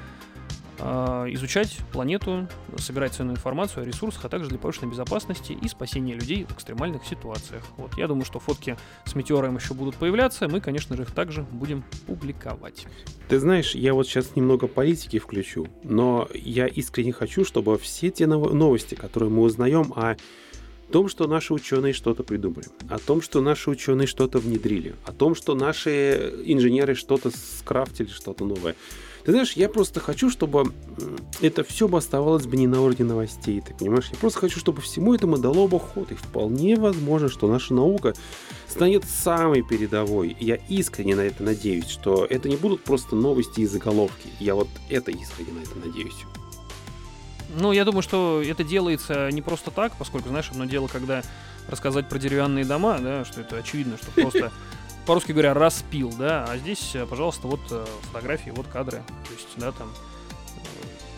[0.79, 6.15] э, изучать планету, собирать ценную информацию о ресурсах, а также для повышенной безопасности и спасения
[6.15, 7.63] людей в экстремальных ситуациях.
[7.77, 11.43] Вот, я думаю, что фотки с метеором еще будут появляться, мы, конечно же, их также
[11.43, 12.87] будем публиковать.
[13.29, 18.27] Ты знаешь, я вот сейчас немного политики включу, но я искренне хочу, чтобы все те
[18.27, 20.17] новости, которые мы узнаем о
[20.93, 25.35] том, что наши ученые что-то придумали, о том, что наши ученые что-то внедрили, о том,
[25.35, 28.77] что наши инженеры что-то скрафтили, что-то новое.
[29.25, 30.73] Ты знаешь, я просто хочу, чтобы
[31.41, 34.09] это все бы оставалось бы не на уровне новостей, ты понимаешь?
[34.11, 36.11] Я просто хочу, чтобы всему этому дало бы ход.
[36.11, 38.15] И вполне возможно, что наша наука
[38.69, 40.37] станет самой передовой.
[40.41, 44.29] Я искренне на это надеюсь, что это не будут просто новости и заголовки.
[44.41, 46.27] Я вот это искренне на это надеюсь.
[47.55, 51.23] Ну, я думаю, что это делается не просто так, поскольку, знаешь, одно дело, когда
[51.69, 54.51] рассказать про деревянные дома, да, что это очевидно, что просто
[55.07, 59.49] по-русски говоря, распил, да, а здесь, э, пожалуйста, вот э, фотографии, вот кадры, то есть,
[59.57, 59.89] да, там...
[59.89, 60.61] Э,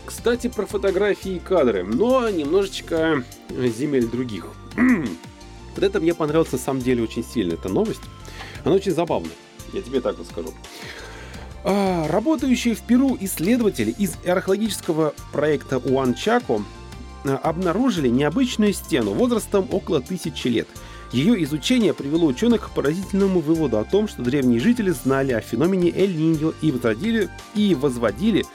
[0.05, 4.47] Кстати, про фотографии и кадры, но немножечко земель других.
[4.75, 8.01] вот это мне понравилось на самом деле очень сильно, эта новость.
[8.63, 9.35] Она очень забавная,
[9.73, 10.53] я тебе так вот скажу.
[11.67, 16.61] А, работающие в Перу исследователи из археологического проекта Уанчако
[17.23, 20.67] обнаружили необычную стену возрастом около тысячи лет–
[21.15, 25.89] ее изучение привело ученых к поразительному выводу о том, что древние жители знали о феномене
[25.89, 26.71] Эль-Ниньо и
[27.53, 28.45] и возводили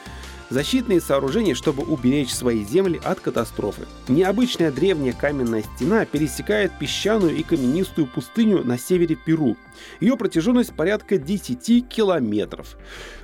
[0.50, 3.86] защитные сооружения, чтобы уберечь свои земли от катастрофы.
[4.08, 9.56] Необычная древняя каменная стена пересекает песчаную и каменистую пустыню на севере Перу.
[10.00, 12.76] Ее протяженность порядка 10 километров.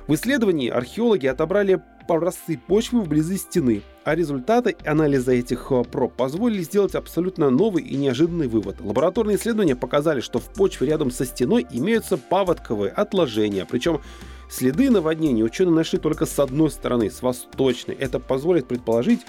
[0.07, 6.61] В исследовании археологи отобрали образцы почвы вблизи стены, а результаты анализа этих э, проб позволили
[6.61, 8.77] сделать абсолютно новый и неожиданный вывод.
[8.79, 14.01] Лабораторные исследования показали, что в почве рядом со стеной имеются паводковые отложения, причем
[14.49, 17.95] следы наводнения ученые нашли только с одной стороны, с восточной.
[17.95, 19.21] Это позволит предположить,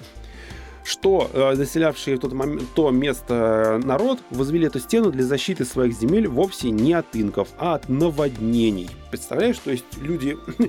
[0.84, 5.64] что э, заселявшие в тот момент, то место э, народ возвели эту стену для защиты
[5.64, 8.90] своих земель вовсе не от инков, а от наводнений.
[9.10, 10.36] Представляешь, то есть люди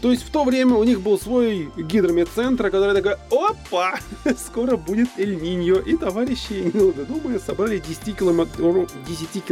[0.00, 3.98] То есть в то время у них был свой гидрометцентр, который такой, опа,
[4.36, 5.80] скоро будет Эль-Ниньо.
[5.80, 9.44] И товарищи, недолго думая, собрали 10-километровую 10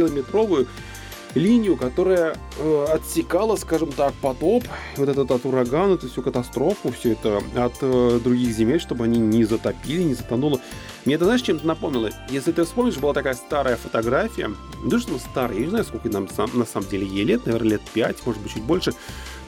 [1.37, 4.63] линию, которая э, отсекала, скажем так, потоп,
[4.95, 9.19] вот этот от урагана, эту всю катастрофу, все это от э, других земель, чтобы они
[9.19, 10.59] не затопили, не затонуло.
[11.05, 12.09] Мне это, знаешь, чем-то напомнило?
[12.29, 14.51] Если ты вспомнишь, была такая старая фотография,
[14.83, 17.81] да что старая, я не знаю, сколько нам на самом деле ей лет, наверное, лет
[17.93, 18.93] 5, может быть, чуть больше,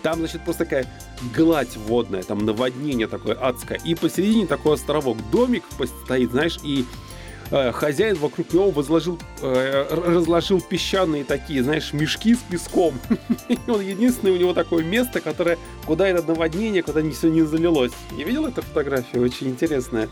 [0.02, 0.88] там, значит, просто такая
[1.36, 3.80] гладь водная, там наводнение такое адское.
[3.84, 5.64] И посередине такой островок, домик
[6.06, 6.86] стоит, знаешь, и
[7.50, 12.94] хозяин вокруг него возложил, э, разложил песчаные такие, знаешь, мешки с песком.
[13.50, 17.42] И он единственное у него такое место, которое, куда это наводнение, куда не все не
[17.42, 17.92] залилось.
[18.18, 20.10] Я видел эту фотографию, очень интересная.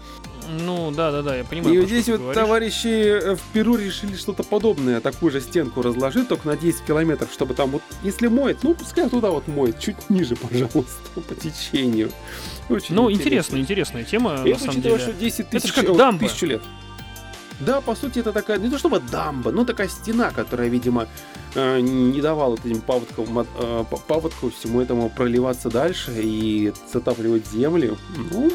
[0.50, 1.76] Ну, да, да, да, я понимаю.
[1.76, 2.36] И вот здесь вот говоришь.
[2.36, 7.30] товарищи э, в Перу решили что-то подобное, такую же стенку разложить, только на 10 километров,
[7.34, 12.12] чтобы там вот, если моет, ну, пускай туда вот моет, чуть ниже, пожалуйста, по течению.
[12.70, 15.00] Очень ну, интересная, интересная тема, и на самом деле.
[15.00, 16.20] что 10 тысяч, это как дамба.
[16.28, 16.62] тысячу лет.
[17.60, 21.08] Да, по сути, это такая, не то чтобы дамба, но такая стена, которая, видимо,
[21.56, 27.98] э, не давала этим паводкам, э, паводку всему этому проливаться дальше и затапливать землю.
[28.32, 28.52] Ну,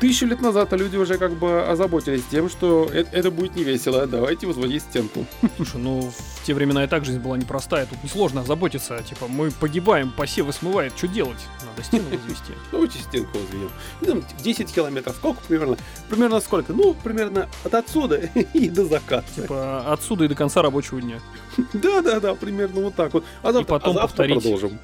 [0.00, 3.64] тысячу лет назад а люди уже как бы озаботились тем, что это, это будет не
[3.64, 5.26] весело, давайте возводить стенку.
[5.56, 9.50] Слушай, ну в те времена и так жизнь была непростая, тут несложно озаботиться, типа мы
[9.50, 11.38] погибаем, посевы смывает, что делать?
[11.64, 12.52] Надо стену возвести.
[12.72, 13.70] Давайте стенку возведем.
[14.00, 15.76] Ну, 10 километров, сколько примерно?
[16.08, 16.72] Примерно сколько?
[16.72, 18.16] Ну, примерно от отсюда
[18.54, 19.26] и до заката.
[19.34, 21.20] Типа отсюда и до конца рабочего дня.
[21.72, 23.24] Да-да-да, примерно вот так вот.
[23.42, 24.42] А завтра, и потом а повторить.
[24.42, 24.78] продолжим.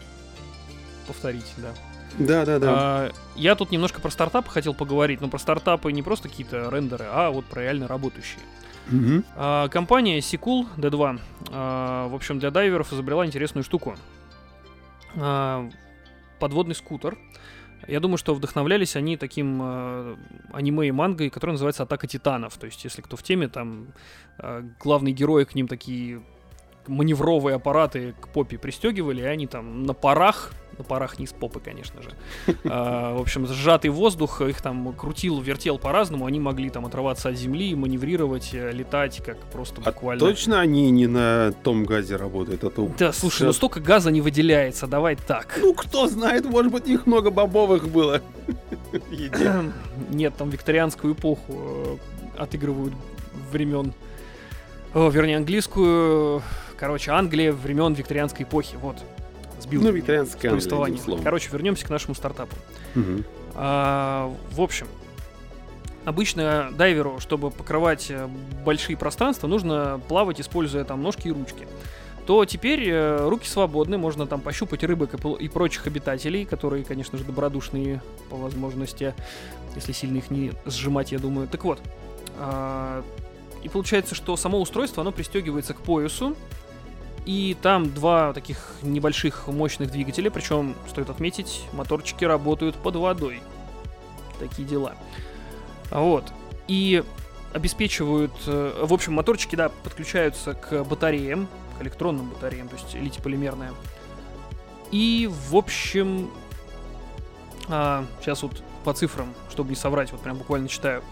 [1.06, 1.72] Повторить, да.
[2.18, 2.68] Да, да, да.
[2.70, 7.06] А, я тут немножко про стартапы хотел поговорить, но про стартапы не просто какие-то рендеры,
[7.08, 8.40] а вот про реально работающие.
[8.90, 9.22] Угу.
[9.36, 11.20] А, компания Seacool D2,
[11.50, 13.94] а, в общем, для дайверов изобрела интересную штуку.
[15.16, 15.68] А,
[16.38, 17.16] подводный скутер.
[17.88, 20.16] Я думаю, что вдохновлялись они таким э,
[20.52, 22.56] аниме и мангой, который называется «Атака титанов».
[22.56, 23.88] То есть, если кто в теме, там
[24.38, 26.22] э, главные герои к ним такие
[26.88, 31.60] маневровые аппараты к попе пристегивали, и они там на парах на парах не с попы,
[31.60, 32.10] конечно же.
[32.64, 37.36] А, в общем, сжатый воздух, их там крутил, вертел по-разному, они могли там отрываться от
[37.36, 40.24] земли, маневрировать, э, летать, как просто а буквально.
[40.24, 42.64] А точно они не на том газе работают?
[42.64, 42.88] Это...
[42.98, 43.46] Да, слушай, Сейчас...
[43.48, 45.58] ну столько газа не выделяется, давай так.
[45.60, 48.22] Ну, кто знает, может быть, их много бобовых было.
[50.10, 51.96] Нет, там викторианскую эпоху э,
[52.38, 52.94] отыгрывают
[53.50, 53.92] времен
[54.94, 56.42] о, вернее, английскую,
[56.82, 58.96] короче, Англия времен викторианской эпохи, вот
[59.60, 61.00] сбил ну, викторианское повествование.
[61.22, 62.56] Короче, вернемся к нашему стартапу.
[62.96, 63.22] Угу.
[63.54, 64.88] А, в общем,
[66.04, 68.28] обычно дайверу, чтобы покрывать э,
[68.64, 71.68] большие пространства, нужно плавать, используя там ножки и ручки
[72.26, 77.16] то теперь э, руки свободны, можно там пощупать рыбок и, и прочих обитателей, которые, конечно
[77.16, 79.14] же, добродушные по возможности,
[79.76, 81.46] если сильно их не сжимать, я думаю.
[81.48, 81.80] Так вот,
[82.38, 83.02] э,
[83.62, 86.36] и получается, что само устройство, оно пристегивается к поясу,
[87.24, 93.40] и там два таких небольших мощных двигателя, причем, стоит отметить, моторчики работают под водой.
[94.38, 94.94] Такие дела.
[95.90, 96.32] Вот.
[96.66, 97.04] И
[97.52, 98.32] обеспечивают...
[98.46, 103.72] Э, в общем, моторчики, да, подключаются к батареям, к электронным батареям, то есть литий-полимерные.
[104.90, 106.30] И, в общем...
[107.68, 111.02] А, сейчас вот по цифрам, чтобы не соврать, вот прям буквально читаю.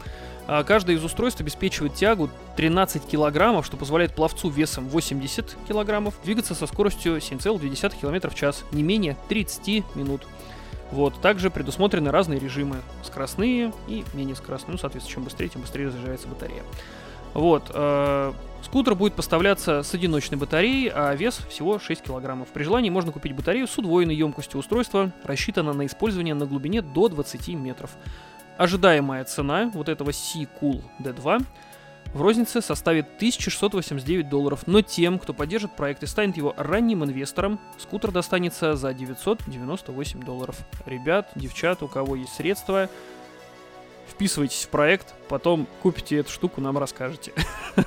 [0.53, 6.57] А, каждое из устройств обеспечивает тягу 13 килограммов, что позволяет пловцу весом 80 килограммов двигаться
[6.57, 10.27] со скоростью 7,2 км в час, не менее 30 минут.
[10.91, 11.21] Вот.
[11.21, 12.79] Также предусмотрены разные режимы.
[13.05, 14.73] Скоростные и менее скоростные.
[14.73, 16.65] Ну, соответственно, чем быстрее, тем быстрее заряжается батарея.
[17.33, 17.71] Вот.
[17.73, 18.33] Э,
[18.65, 22.49] скутер будет поставляться с одиночной батареей, а вес всего 6 килограммов.
[22.49, 27.09] При желании можно купить батарею с удвоенной емкостью устройства, рассчитана на использование на глубине до
[27.09, 27.91] 20 метров.
[28.61, 31.47] Ожидаемая цена вот этого C-Cool D2
[32.13, 37.59] в рознице составит 1689 долларов, но тем, кто поддержит проект и станет его ранним инвестором,
[37.79, 40.59] скутер достанется за 998 долларов.
[40.85, 42.91] Ребят, девчат, у кого есть средства,
[44.11, 47.33] вписывайтесь в проект, потом купите эту штуку, нам расскажете.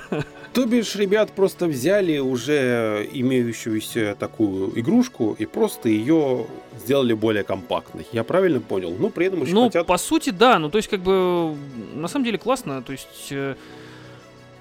[0.54, 6.46] То бишь, ребят просто взяли уже имеющуюся такую игрушку и просто ее
[6.78, 8.06] сделали более компактной.
[8.12, 8.94] Я правильно понял?
[8.96, 9.86] Ну, при этом еще ну, хотят...
[9.86, 10.60] по сути, да.
[10.60, 11.56] Ну, то есть, как бы,
[11.94, 12.82] на самом деле классно.
[12.82, 13.56] То есть, э,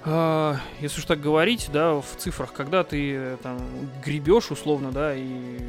[0.04, 3.60] э, если уж так говорить, да, в цифрах, когда ты э, там
[4.04, 5.60] гребешь условно, да, и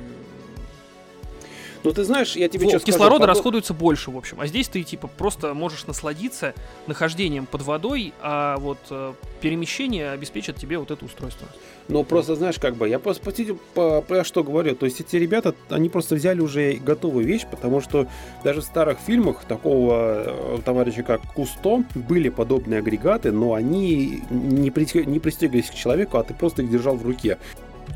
[1.85, 4.41] ну, ты знаешь, я тебе вот, сейчас Кислорода скажу, расходуется больше, в общем.
[4.41, 6.55] А здесь ты, типа, просто можешь насладиться
[6.87, 11.47] нахождением под водой, а вот э, перемещение обеспечит тебе вот это устройство.
[11.89, 15.17] Ну, просто, знаешь, как бы, я просто, по, по, по что говорю, то есть эти
[15.17, 18.07] ребята, они просто взяли уже готовую вещь, потому что
[18.43, 24.71] даже в старых фильмах такого э, товарища, как Кусто, были подобные агрегаты, но они не,
[24.71, 27.37] при, не пристегивались к человеку, а ты просто их держал в руке.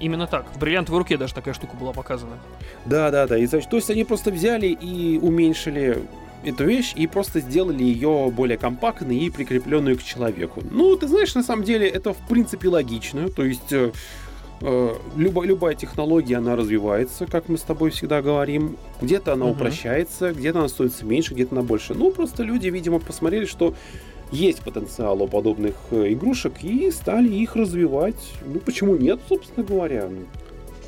[0.00, 0.46] Именно так.
[0.54, 2.38] В бриллиантовой руке даже такая штука была показана.
[2.84, 3.36] Да, да, да.
[3.36, 6.02] И, то есть они просто взяли и уменьшили
[6.44, 10.62] эту вещь и просто сделали ее более компактной и прикрепленную к человеку.
[10.70, 13.28] Ну, ты знаешь, на самом деле это в принципе логично.
[13.28, 13.92] То есть э,
[14.60, 18.76] э любая, любая технология, она развивается, как мы с тобой всегда говорим.
[19.00, 19.54] Где-то она угу.
[19.54, 21.94] упрощается, где-то она становится меньше, где-то она больше.
[21.94, 23.74] Ну, просто люди, видимо, посмотрели, что
[24.30, 28.32] есть потенциал у подобных э, игрушек и стали их развивать.
[28.44, 30.08] Ну, почему нет, собственно говоря.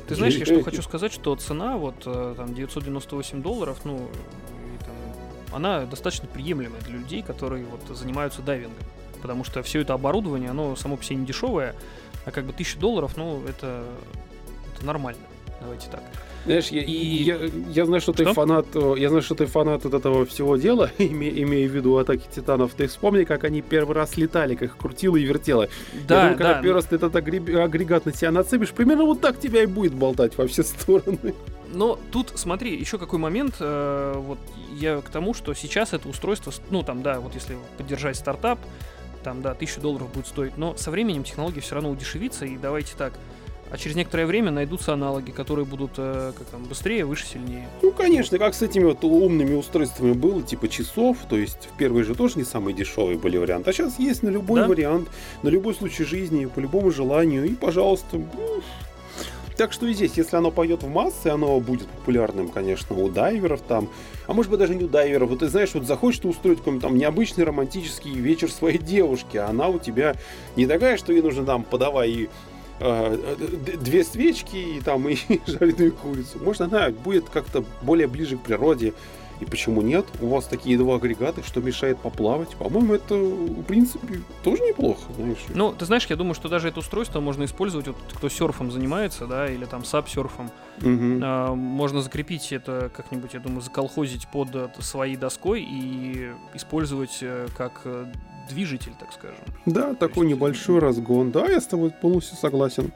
[0.07, 4.07] Ты знаешь, я что хочу сказать, что цена вот э, там 998 долларов, ну,
[4.79, 8.77] там, она достаточно приемлемая для людей, которые вот занимаются дайвингом.
[9.21, 11.75] Потому что все это оборудование, оно само по себе не дешевое,
[12.25, 13.83] а как бы 1000 долларов, ну, это,
[14.75, 15.21] это нормально.
[15.61, 16.03] Давайте так.
[16.45, 16.91] Знаешь, я, и...
[16.91, 17.37] я,
[17.69, 20.91] я знаю, что, что ты фанат, я знаю, что ты фанат вот этого всего дела,
[20.97, 22.73] име, имея в виду атаки титанов.
[22.73, 25.67] Ты вспомни, как они первый раз летали, как их крутило и вертело.
[26.07, 26.61] Да, я думаю, когда да.
[26.61, 30.37] первый раз ты этот агрегат на себя нацепишь, примерно вот так тебя и будет болтать
[30.37, 31.33] во все стороны.
[31.73, 34.39] Но тут, смотри, еще какой момент, э, вот
[34.73, 38.59] я к тому, что сейчас это устройство, ну там, да, вот если поддержать стартап,
[39.23, 42.93] там, да, тысячу долларов будет стоить, но со временем технология все равно удешевится, и давайте
[42.97, 43.13] так,
[43.71, 47.67] а через некоторое время найдутся аналоги, которые будут э, как там быстрее, выше, сильнее.
[47.81, 52.03] Ну, конечно, как с этими вот умными устройствами было, типа часов, то есть в первые
[52.03, 54.67] же тоже не самые дешевые были варианты, а сейчас есть на любой да?
[54.67, 55.09] вариант,
[55.41, 58.61] на любой случай жизни, по любому желанию, и, пожалуйста, ну,
[59.55, 63.61] так что и здесь, если оно пойдет в массы, оно будет популярным, конечно, у дайверов
[63.61, 63.89] там,
[64.27, 65.29] а может быть даже не у дайверов.
[65.29, 69.49] Вот ты знаешь, вот захочешь ты устроить какой-нибудь там необычный романтический вечер своей девушки, а
[69.49, 70.15] она у тебя
[70.55, 72.50] не такая, что ей нужно там подавай Э,
[72.81, 76.39] две свечки и там и жареную курицу.
[76.41, 78.93] Может, она будет как-то более ближе к природе.
[79.39, 80.05] И почему нет?
[80.21, 82.55] У вас такие два агрегата, что мешает поплавать.
[82.57, 85.39] По-моему, это, в принципе, тоже неплохо, знаешь.
[85.49, 89.25] Ну, ты знаешь, я думаю, что даже это устройство можно использовать, вот, кто серфом занимается,
[89.25, 90.51] да, или там сап-серфом.
[90.81, 91.19] Угу.
[91.23, 97.81] А, можно закрепить это как-нибудь, я думаю, заколхозить под своей доской и использовать э, как
[97.85, 98.11] э,
[98.51, 99.43] движитель, так скажем.
[99.65, 100.37] Да, То такой есть...
[100.37, 101.31] небольшой разгон.
[101.31, 102.91] Да, я с тобой полностью согласен.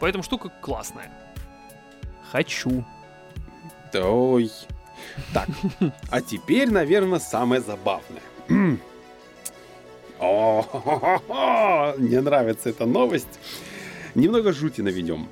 [0.00, 1.10] Поэтому штука классная.
[2.30, 2.84] Хочу.
[3.94, 4.50] Ой.
[5.32, 5.48] Так,
[6.10, 8.22] а теперь, наверное, самое забавное.
[10.18, 13.40] О, мне нравится эта новость.
[14.14, 15.28] Немного жути наведем.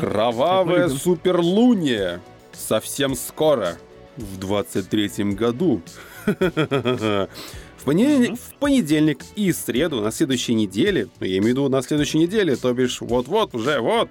[0.00, 2.20] Кровавая суперлуния
[2.52, 3.76] совсем скоро
[4.16, 5.82] в 23 году.
[6.38, 11.80] В понедельник, в понедельник и среду на следующей неделе, ну, я имею в виду на
[11.80, 14.10] следующей неделе, то бишь вот-вот, уже вот,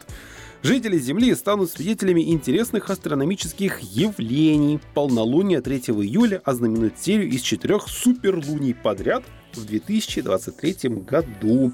[0.63, 4.79] жители Земли станут свидетелями интересных астрономических явлений.
[4.95, 11.71] Полнолуние 3 июля ознаменует серию из четырех суперлуний подряд в 2023 году.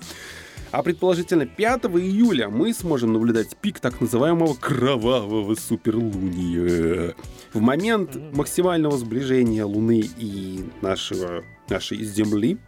[0.71, 7.15] А предположительно 5 июля мы сможем наблюдать пик так называемого кровавого суперлуния.
[7.53, 12.59] В момент максимального сближения Луны и нашего, нашей Земли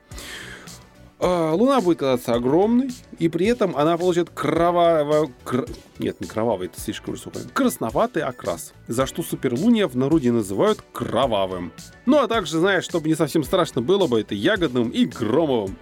[1.20, 5.34] а, Луна будет казаться огромной, и при этом она получит кровавый...
[5.43, 5.68] Кр...
[5.98, 7.43] Нет, не кровавый, это слишком высокое.
[7.54, 11.74] Красноватый окрас, за что суперлуния в народе называют кровавым.
[12.06, 15.76] Ну а также, знаешь, чтобы не совсем страшно было бы, это ягодным и громовым.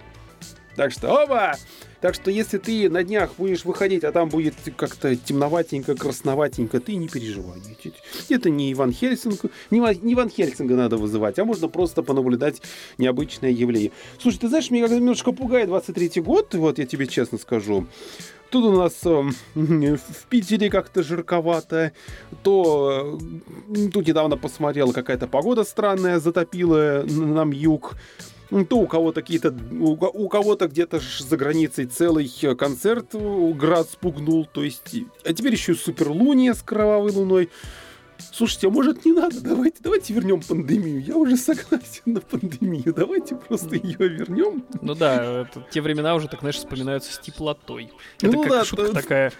[0.74, 1.56] Так что, оба!
[2.00, 6.96] Так что если ты на днях будешь выходить, а там будет как-то темноватенько, красноватенько, ты
[6.96, 7.60] не переживай.
[8.28, 12.62] Это не Иван Хельсинг, не, Иван Хельсинга надо вызывать, а можно просто понаблюдать
[12.98, 13.92] необычное явление.
[14.20, 17.86] Слушай, ты знаешь, меня как-то немножко пугает 23-й год, вот я тебе честно скажу.
[18.50, 19.22] Тут у нас э,
[19.54, 21.92] в Питере как-то жарковато,
[22.42, 23.18] то
[23.74, 27.96] э, тут недавно посмотрел, какая-то погода странная затопила нам юг.
[28.50, 33.90] Ну, то у кого-то какие-то, у, кого-то где-то за границей целый э, концерт э, град
[33.90, 34.94] спугнул, то есть,
[35.24, 37.50] а теперь еще и суперлуния с кровавой луной.
[38.18, 39.40] Слушайте, а может не надо?
[39.40, 41.02] Давайте, давайте вернем пандемию.
[41.02, 42.94] Я уже согласен на пандемию.
[42.94, 44.64] Давайте просто ее вернем.
[44.80, 47.92] Ну да, это, те времена уже, так знаешь, вспоминаются с теплотой.
[48.20, 49.00] Это ну, как да, шутка да.
[49.00, 49.32] такая.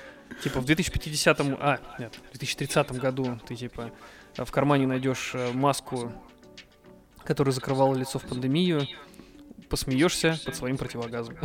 [0.42, 3.92] Типа в 2050, а, нет, в 2030 году ты типа
[4.36, 6.12] в кармане найдешь э, маску
[7.26, 8.86] который закрывал лицо в пандемию,
[9.68, 11.36] посмеешься под своим противогазом.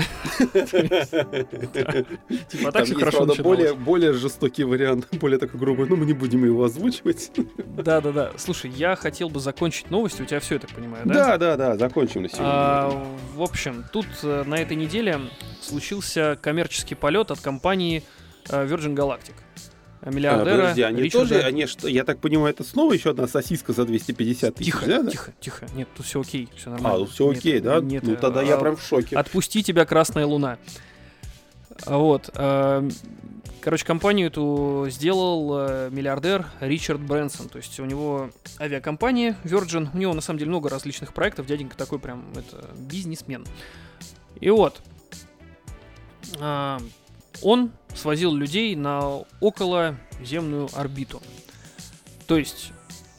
[2.50, 6.46] Типа так все хорошо более более жестокий вариант, более такой грубый, но мы не будем
[6.46, 7.32] его озвучивать.
[7.58, 8.32] Да-да-да.
[8.38, 11.38] Слушай, я хотел бы закончить новость, у тебя все, я так понимаю, да?
[11.38, 12.48] Да-да-да, закончим на сегодня.
[12.48, 15.20] А, в общем, тут э, на этой неделе
[15.62, 18.04] случился коммерческий полет от компании
[18.50, 19.34] э, Virgin Galactic
[20.06, 20.54] миллиардера.
[20.54, 21.30] А, подожди, они Ричарда...
[21.30, 24.86] тоже, они что, я так понимаю, это снова еще одна сосиска за 250 тысяч, тихо,
[24.86, 25.10] да?
[25.10, 26.98] Тихо, тихо, нет, тут все окей, все нормально.
[26.98, 27.80] А, тут все окей, нет, да?
[27.80, 29.16] Нет, ну тогда а, я прям в шоке.
[29.16, 30.58] Отпусти тебя, Красная Луна.
[31.86, 32.30] Вот.
[32.36, 32.88] Э,
[33.62, 37.50] короче, компанию эту сделал э, миллиардер Ричард Брэнсон.
[37.50, 38.30] То есть у него
[38.60, 39.90] авиакомпания Virgin.
[39.94, 41.46] У него на самом деле много различных проектов.
[41.46, 43.46] Дяденька такой прям это бизнесмен.
[44.40, 44.82] И вот.
[46.40, 46.78] Э,
[47.42, 51.22] он свозил людей на околоземную орбиту.
[52.28, 52.72] То есть,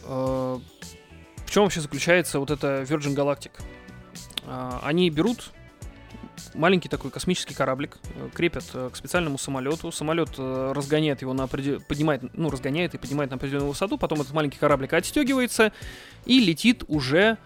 [0.04, 3.52] э, в чем вообще заключается вот это Virgin Galactic?
[4.44, 5.52] Э, они берут
[6.54, 9.92] маленький такой космический кораблик, э, крепят э, к специальному самолету.
[9.92, 11.80] Самолет э, разгоняет его на определ...
[11.80, 13.98] поднимает, ну, разгоняет и поднимает на определенную высоту.
[13.98, 15.72] Потом этот маленький кораблик отстегивается
[16.24, 17.38] и летит уже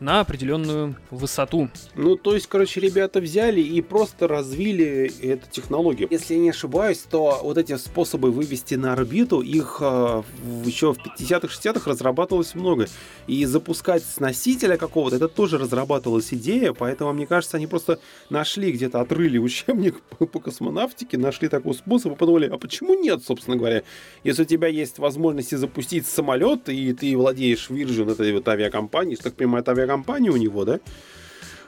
[0.00, 1.68] на определенную высоту.
[1.94, 6.08] Ну, то есть, короче, ребята взяли и просто развили эту технологию.
[6.10, 10.22] Если я не ошибаюсь, то вот эти способы вывести на орбиту, их э,
[10.64, 12.88] еще в 50-х, 60-х разрабатывалось много.
[13.26, 18.72] И запускать с носителя какого-то, это тоже разрабатывалась идея, поэтому, мне кажется, они просто нашли
[18.72, 23.56] где-то, отрыли учебник по, по космонавтике, нашли такой способ и подумали, а почему нет, собственно
[23.56, 23.82] говоря?
[24.24, 29.34] Если у тебя есть возможность запустить самолет, и ты владеешь Virgin, этой вот авиакомпанией, так
[29.34, 29.85] понимаю, это авиакомпания
[30.30, 30.80] у него, да?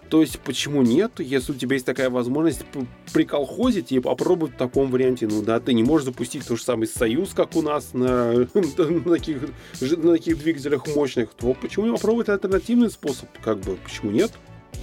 [0.08, 1.12] То есть, почему нет?
[1.18, 2.64] Если у тебя есть такая возможность
[3.12, 6.86] приколхозить и попробовать в таком варианте, ну да, ты не можешь запустить тот же самый
[6.86, 9.42] Союз, как у нас на, на, таких,
[9.80, 13.28] на таких двигателях мощных, то почему не попробовать альтернативный способ?
[13.42, 14.32] Как бы, почему нет?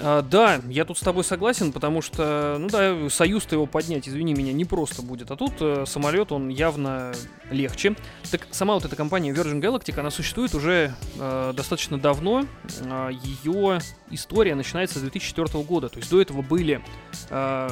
[0.01, 4.33] А, да, я тут с тобой согласен, потому что, ну да, союз-то его поднять, извини
[4.33, 5.31] меня, не просто будет.
[5.31, 7.13] А тут э, самолет, он явно
[7.49, 7.95] легче.
[8.29, 12.41] Так сама вот эта компания Virgin Galactic, она существует уже э, достаточно давно.
[12.41, 12.45] Э,
[12.85, 13.79] а, ее
[14.09, 15.89] история начинается с 2004 года.
[15.89, 16.81] То есть до этого были
[17.29, 17.69] э,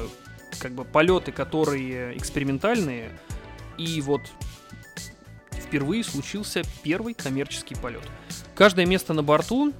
[0.59, 3.09] как бы полеты, которые экспериментальные.
[3.77, 4.21] И вот
[5.51, 8.03] впервые случился первый коммерческий полет.
[8.55, 9.73] Каждое место на борту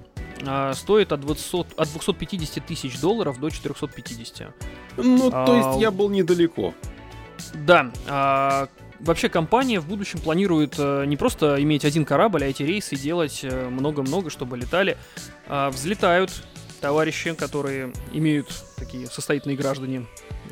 [0.74, 4.54] стоит от, 200, от 250 тысяч долларов до 450.
[4.98, 6.74] Ну, а, то есть я был недалеко.
[7.54, 7.92] Да.
[8.08, 8.68] А,
[9.00, 13.42] вообще компания в будущем планирует а, не просто иметь один корабль, а эти рейсы делать
[13.44, 14.98] э, много-много, чтобы летали.
[15.48, 16.32] А, взлетают
[16.82, 20.06] товарищи, которые имеют такие состоятельные граждане,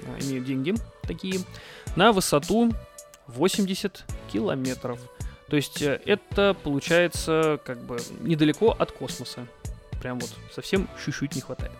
[0.06, 1.42] а, имеют деньги такие,
[1.96, 2.72] на высоту
[3.28, 5.00] 80 километров.
[5.50, 9.48] То есть э, это получается как бы недалеко от космоса
[10.02, 11.72] прям вот совсем чуть-чуть не хватает.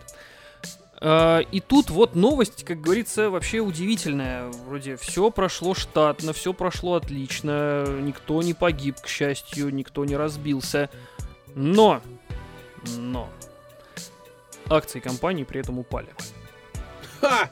[1.00, 4.48] А, и тут вот новость, как говорится, вообще удивительная.
[4.66, 10.88] Вроде все прошло штатно, все прошло отлично, никто не погиб, к счастью, никто не разбился.
[11.56, 12.00] Но,
[12.96, 13.28] но,
[14.70, 16.08] акции компании при этом упали.
[17.20, 17.50] Ха!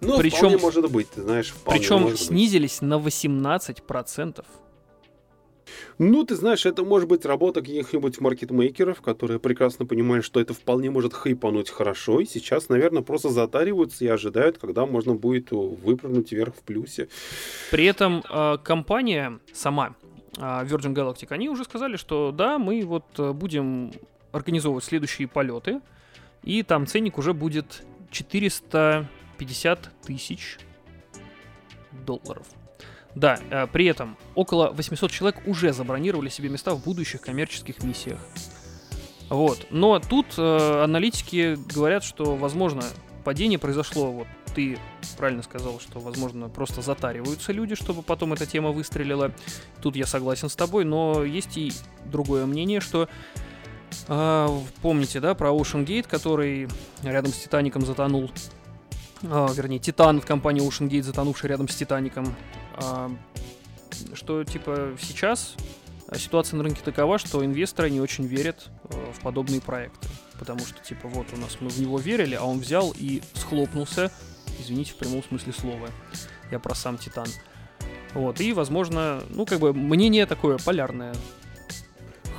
[0.00, 2.88] Ну, причем, может быть, ты знаешь, Причем снизились быть.
[2.88, 4.44] на 18%.
[5.98, 10.90] Ну, ты знаешь, это может быть работа каких-нибудь маркетмейкеров, которые прекрасно понимают, что это вполне
[10.90, 16.54] может хайпануть хорошо, и сейчас, наверное, просто затариваются и ожидают, когда можно будет выпрыгнуть вверх
[16.54, 17.08] в плюсе.
[17.70, 19.94] При этом э, компания сама,
[20.36, 23.92] э, Virgin Galactic, они уже сказали, что да, мы вот э, будем
[24.32, 25.80] организовывать следующие полеты,
[26.42, 30.58] и там ценник уже будет 450 тысяч
[32.06, 32.46] долларов.
[33.18, 38.20] Да, э, при этом около 800 человек уже забронировали себе места в будущих коммерческих миссиях.
[39.28, 39.66] Вот.
[39.70, 42.84] Но тут э, аналитики говорят, что, возможно,
[43.24, 44.78] падение произошло, вот ты
[45.16, 49.32] правильно сказал, что, возможно, просто затариваются люди, чтобы потом эта тема выстрелила.
[49.82, 51.72] Тут я согласен с тобой, но есть и
[52.04, 53.08] другое мнение, что
[54.06, 54.48] э,
[54.80, 56.68] помните, да, про Ocean Gate, который
[57.02, 58.30] рядом с Титаником затонул.
[59.22, 62.36] Э, вернее, Титан в компании Ocean Gate, затонувший рядом с Титаником.
[62.80, 63.10] А,
[64.14, 65.56] что типа сейчас
[66.16, 70.08] ситуация на рынке такова, что инвесторы не очень верят э, в подобные проекты.
[70.38, 74.10] Потому что, типа, вот у нас мы в него верили, а он взял и схлопнулся,
[74.58, 75.88] извините, в прямом смысле слова.
[76.50, 77.26] Я про сам Титан.
[78.14, 81.14] Вот, и, возможно, ну, как бы, мнение такое полярное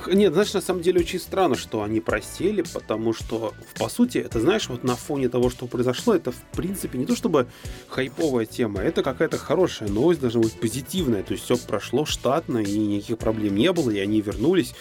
[0.08, 4.40] нет, знаешь, на самом деле очень странно, что они просели, потому что, по сути, это,
[4.40, 7.48] знаешь, вот на фоне того, что произошло, это, в принципе, не то чтобы
[7.88, 12.78] хайповая тема, это какая-то хорошая новость, должна быть позитивная, то есть все прошло штатно, и
[12.78, 14.74] никаких проблем не было, и они вернулись.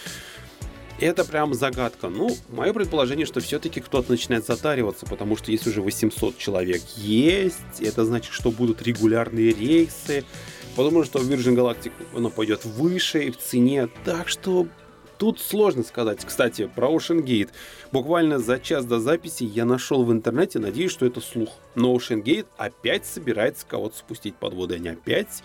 [1.00, 2.10] Это прям загадка.
[2.10, 7.80] Ну, мое предположение, что все-таки кто-то начинает затариваться, потому что если уже 800 человек есть,
[7.80, 10.26] это значит, что будут регулярные рейсы.
[10.76, 13.88] Подумаю, что Virgin Galactic оно пойдет выше в цене.
[14.04, 14.68] Так что
[15.20, 16.24] Тут сложно сказать.
[16.26, 17.50] Кстати, про Ocean Gate.
[17.92, 21.50] Буквально за час до записи я нашел в интернете, надеюсь, что это слух.
[21.76, 24.76] Но Ocean Gate опять собирается кого-то спустить под воду.
[24.76, 25.44] Они опять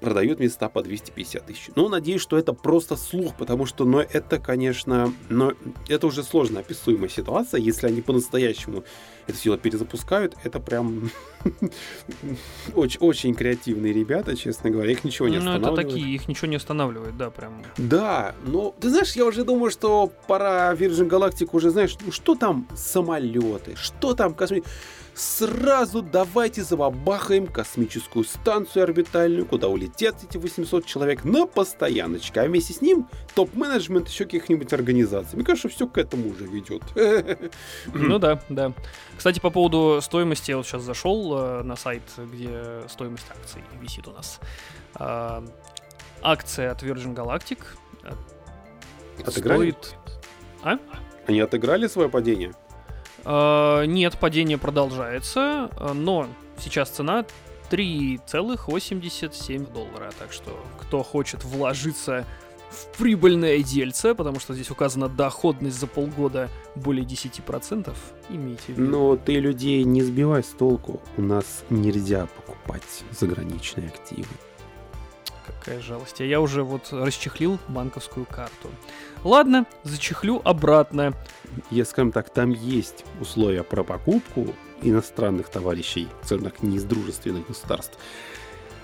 [0.00, 1.70] продают места по 250 тысяч.
[1.76, 5.52] Но надеюсь, что это просто слух, потому что, но это, конечно, но
[5.88, 8.84] это уже сложно описуемая ситуация, если они по-настоящему
[9.26, 11.10] это все перезапускают, это прям
[12.74, 15.76] очень, очень креативные ребята, честно говоря, их ничего не ну, останавливает.
[15.76, 17.62] Ну, это такие, их ничего не останавливает, да, прям.
[17.76, 22.34] Да, но, ты знаешь, я уже думаю, что пора Virgin Galactic уже, знаешь, ну что
[22.34, 24.72] там самолеты, что там космические
[25.14, 32.72] сразу давайте забабахаем космическую станцию орбитальную, куда улетят эти 800 человек на постояночке, а вместе
[32.72, 35.36] с ним топ-менеджмент еще каких-нибудь организаций.
[35.36, 36.82] Мне кажется, все к этому уже ведет.
[37.92, 38.72] Ну да, да.
[39.16, 44.08] Кстати, по поводу стоимости, я вот сейчас зашел э, на сайт, где стоимость акций висит
[44.08, 44.40] у нас.
[44.98, 45.42] Э,
[46.22, 47.58] акция от Virgin Galactic
[48.04, 48.12] э,
[49.26, 49.70] Отыграли?
[49.72, 49.94] стоит...
[50.62, 50.78] А?
[51.26, 52.52] Они отыграли свое падение?
[53.24, 56.26] Э, нет, падение продолжается, э, но
[56.58, 57.24] сейчас цена
[57.70, 60.10] 3,87 доллара.
[60.18, 62.26] Так что, кто хочет вложиться
[62.70, 67.94] в прибыльное дельце, потому что здесь указана доходность за полгода более 10%,
[68.28, 68.82] имейте в виду.
[68.82, 71.00] Но ты людей не сбивай с толку.
[71.16, 74.28] У нас нельзя покупать заграничные активы.
[75.60, 76.20] Какая жалость.
[76.20, 78.70] А я уже вот расчехлил банковскую карту.
[79.24, 81.12] Ладно, зачехлю обратно.
[81.70, 87.46] Я, скажем так, там есть условия про покупку иностранных товарищей, скажем так, не из дружественных
[87.46, 87.98] государств.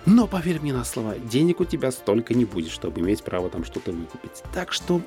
[0.04, 3.64] Но поверь мне на слово, денег у тебя столько не будет, чтобы иметь право там
[3.64, 4.42] что-то выкупить.
[4.52, 5.00] Так что...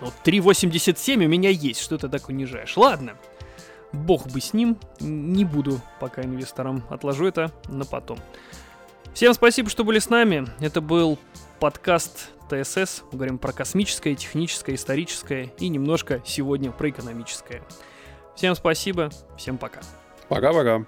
[0.00, 2.76] Вот 3.87 у меня есть, что ты так унижаешь.
[2.76, 3.16] Ладно,
[3.92, 8.18] бог бы с ним, не буду пока инвестором, отложу это на потом.
[9.14, 10.46] Всем спасибо, что были с нами.
[10.60, 11.18] Это был
[11.58, 13.02] подкаст ТСС.
[13.12, 17.62] Мы говорим про космическое, техническое, историческое и немножко сегодня про экономическое.
[18.36, 19.80] Всем спасибо, всем пока.
[20.28, 20.86] Пока-пока.